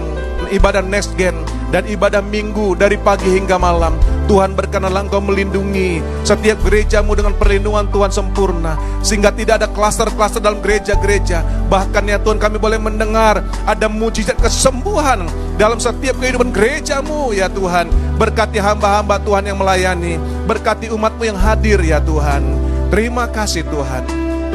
ibadah 0.52 0.84
next 0.84 1.16
gen 1.16 1.40
dan 1.68 1.84
ibadah 1.84 2.24
minggu 2.24 2.76
dari 2.76 2.96
pagi 2.96 3.36
hingga 3.36 3.60
malam. 3.60 3.96
Tuhan 4.28 4.52
berkenanlah 4.52 5.08
engkau 5.08 5.24
melindungi 5.24 6.04
setiap 6.20 6.60
gerejamu 6.60 7.16
dengan 7.16 7.32
perlindungan 7.32 7.88
Tuhan 7.88 8.12
sempurna 8.12 8.76
sehingga 9.00 9.32
tidak 9.32 9.64
ada 9.64 9.68
klaster-klaster 9.72 10.44
dalam 10.44 10.60
gereja-gereja. 10.60 11.40
Bahkan 11.72 12.04
ya 12.04 12.20
Tuhan 12.20 12.36
kami 12.36 12.60
boleh 12.60 12.76
mendengar 12.76 13.40
ada 13.64 13.88
mujizat 13.88 14.36
kesembuhan 14.36 15.24
dalam 15.56 15.80
setiap 15.80 16.20
kehidupan 16.20 16.52
gerejamu 16.52 17.32
ya 17.32 17.48
Tuhan. 17.48 17.88
Berkati 18.20 18.60
hamba-hamba 18.60 19.16
Tuhan 19.24 19.48
yang 19.48 19.56
melayani 19.56 20.20
berkati 20.44 20.92
umatmu 20.92 21.22
yang 21.24 21.38
hadir 21.40 21.80
ya 21.80 22.00
Tuhan. 22.00 22.44
Terima 22.92 23.28
kasih 23.28 23.64
Tuhan. 23.68 24.04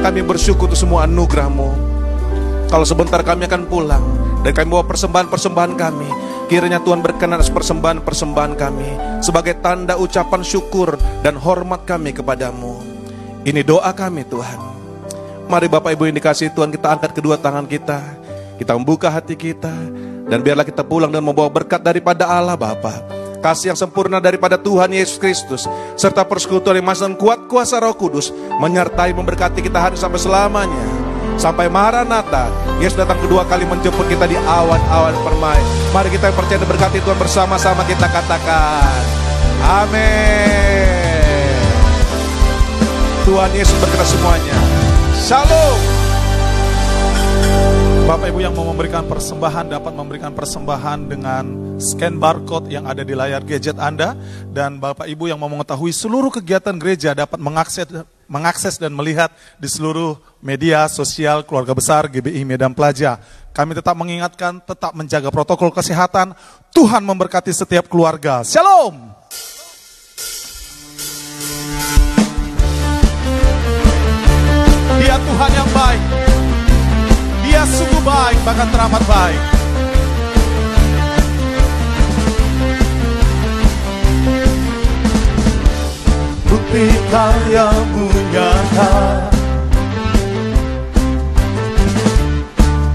Kami 0.01 0.22
bersyukur 0.26 0.70
untuk 0.70 0.78
semua 0.78 1.05
anugerahmu. 1.05 1.70
Kalau 2.70 2.86
sebentar 2.86 3.22
kami 3.22 3.45
akan 3.45 3.70
pulang 3.70 4.01
dan 4.41 4.51
kami 4.53 4.68
bawa 4.74 4.86
persembahan-persembahan 4.86 5.74
kami. 5.78 6.23
Kiranya 6.52 6.84
Tuhan 6.84 7.00
berkenan 7.00 7.39
atas 7.39 7.48
persembahan-persembahan 7.50 8.54
kami 8.60 8.89
sebagai 9.24 9.56
tanda 9.64 9.96
ucapan 9.96 10.44
syukur 10.44 11.00
dan 11.24 11.39
hormat 11.39 11.88
kami 11.88 12.12
kepadamu. 12.12 12.84
Ini 13.48 13.64
doa 13.64 13.96
kami 13.96 14.28
Tuhan. 14.28 14.60
Mari 15.48 15.68
Bapak 15.72 15.96
Ibu 15.96 16.12
yang 16.12 16.18
dikasih 16.20 16.52
Tuhan 16.52 16.72
kita 16.72 17.00
angkat 17.00 17.12
kedua 17.16 17.39
tangan 17.39 17.64
kita. 17.68 18.00
Kita 18.60 18.76
membuka 18.76 19.08
hati 19.08 19.39
kita 19.39 19.72
dan 20.28 20.39
biarlah 20.44 20.68
kita 20.68 20.84
pulang 20.84 21.12
dan 21.12 21.24
membawa 21.24 21.48
berkat 21.48 21.80
daripada 21.80 22.28
Allah 22.28 22.60
Bapa. 22.60 23.04
Kasih 23.44 23.76
yang 23.76 23.80
sempurna 23.80 24.24
daripada 24.24 24.56
Tuhan 24.56 24.88
Yesus 24.96 25.20
Kristus 25.20 25.68
serta 26.00 26.24
persekutuan 26.24 26.80
yang 26.80 26.88
masih 26.88 27.12
kuat 27.20 27.52
kuasa 27.52 27.76
Roh 27.80 27.91
Kudus 27.96 28.32
menyertai 28.60 29.12
memberkati 29.12 29.60
kita 29.60 29.80
hari 29.84 30.00
sampai 30.00 30.16
selamanya 30.16 31.12
sampai 31.38 31.68
Maranatha. 31.68 32.50
Yesus 32.80 33.00
datang 33.00 33.20
kedua 33.22 33.44
kali 33.48 33.64
menjemput 33.68 34.08
kita 34.08 34.28
di 34.28 34.36
awan-awan 34.36 35.16
permai. 35.24 35.60
Mari 35.96 36.10
kita 36.12 36.32
percaya 36.36 36.60
dan 36.60 36.70
berkati 36.70 37.00
Tuhan 37.04 37.18
bersama-sama 37.20 37.84
kita 37.88 38.08
katakan. 38.08 39.02
Amin. 39.64 41.56
Tuhan 43.24 43.52
Yesus 43.56 43.78
berkata 43.80 44.04
semuanya. 44.04 44.56
Shalom. 45.16 45.80
Bapak 48.04 48.36
Ibu 48.36 48.44
yang 48.44 48.52
mau 48.52 48.68
memberikan 48.68 49.08
persembahan 49.08 49.80
dapat 49.80 49.96
memberikan 49.96 50.36
persembahan 50.36 51.08
dengan 51.08 51.44
scan 51.80 52.20
barcode 52.20 52.68
yang 52.68 52.84
ada 52.84 53.00
di 53.00 53.16
layar 53.16 53.40
gadget 53.48 53.80
Anda 53.80 54.20
dan 54.52 54.84
Bapak 54.84 55.08
Ibu 55.08 55.32
yang 55.32 55.40
mau 55.40 55.48
mengetahui 55.48 55.96
seluruh 55.96 56.28
kegiatan 56.28 56.76
gereja 56.76 57.16
dapat 57.16 57.40
mengakses 57.40 57.88
mengakses 58.28 58.80
dan 58.80 58.94
melihat 58.96 59.32
di 59.60 59.68
seluruh 59.70 60.20
media 60.44 60.86
sosial 60.92 61.44
keluarga 61.48 61.72
besar 61.76 62.08
GBI 62.12 62.44
Medan 62.44 62.76
Plaja. 62.76 63.20
Kami 63.54 63.78
tetap 63.78 63.94
mengingatkan 63.94 64.60
tetap 64.66 64.98
menjaga 64.98 65.30
protokol 65.30 65.70
kesehatan. 65.70 66.34
Tuhan 66.74 67.06
memberkati 67.06 67.54
setiap 67.54 67.86
keluarga. 67.86 68.42
Shalom. 68.42 69.14
Dia 74.98 75.16
Tuhan 75.22 75.52
yang 75.54 75.70
baik. 75.70 76.04
Dia 77.46 77.62
sungguh 77.70 78.02
baik, 78.02 78.38
bahkan 78.42 78.68
teramat 78.74 79.04
baik. 79.06 79.62
Bukti 86.74 86.90
karyamu 87.14 88.10
nyata 88.34 88.94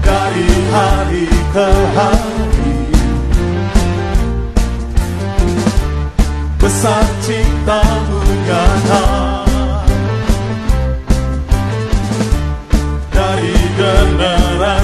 dari 0.03 0.51
hari 0.71 1.27
ke 1.55 1.69
hari. 1.95 2.75
Besar 6.59 7.07
cintamu 7.23 8.19
nyata 8.43 9.03
dari 13.15 13.55
generasi 13.79 14.78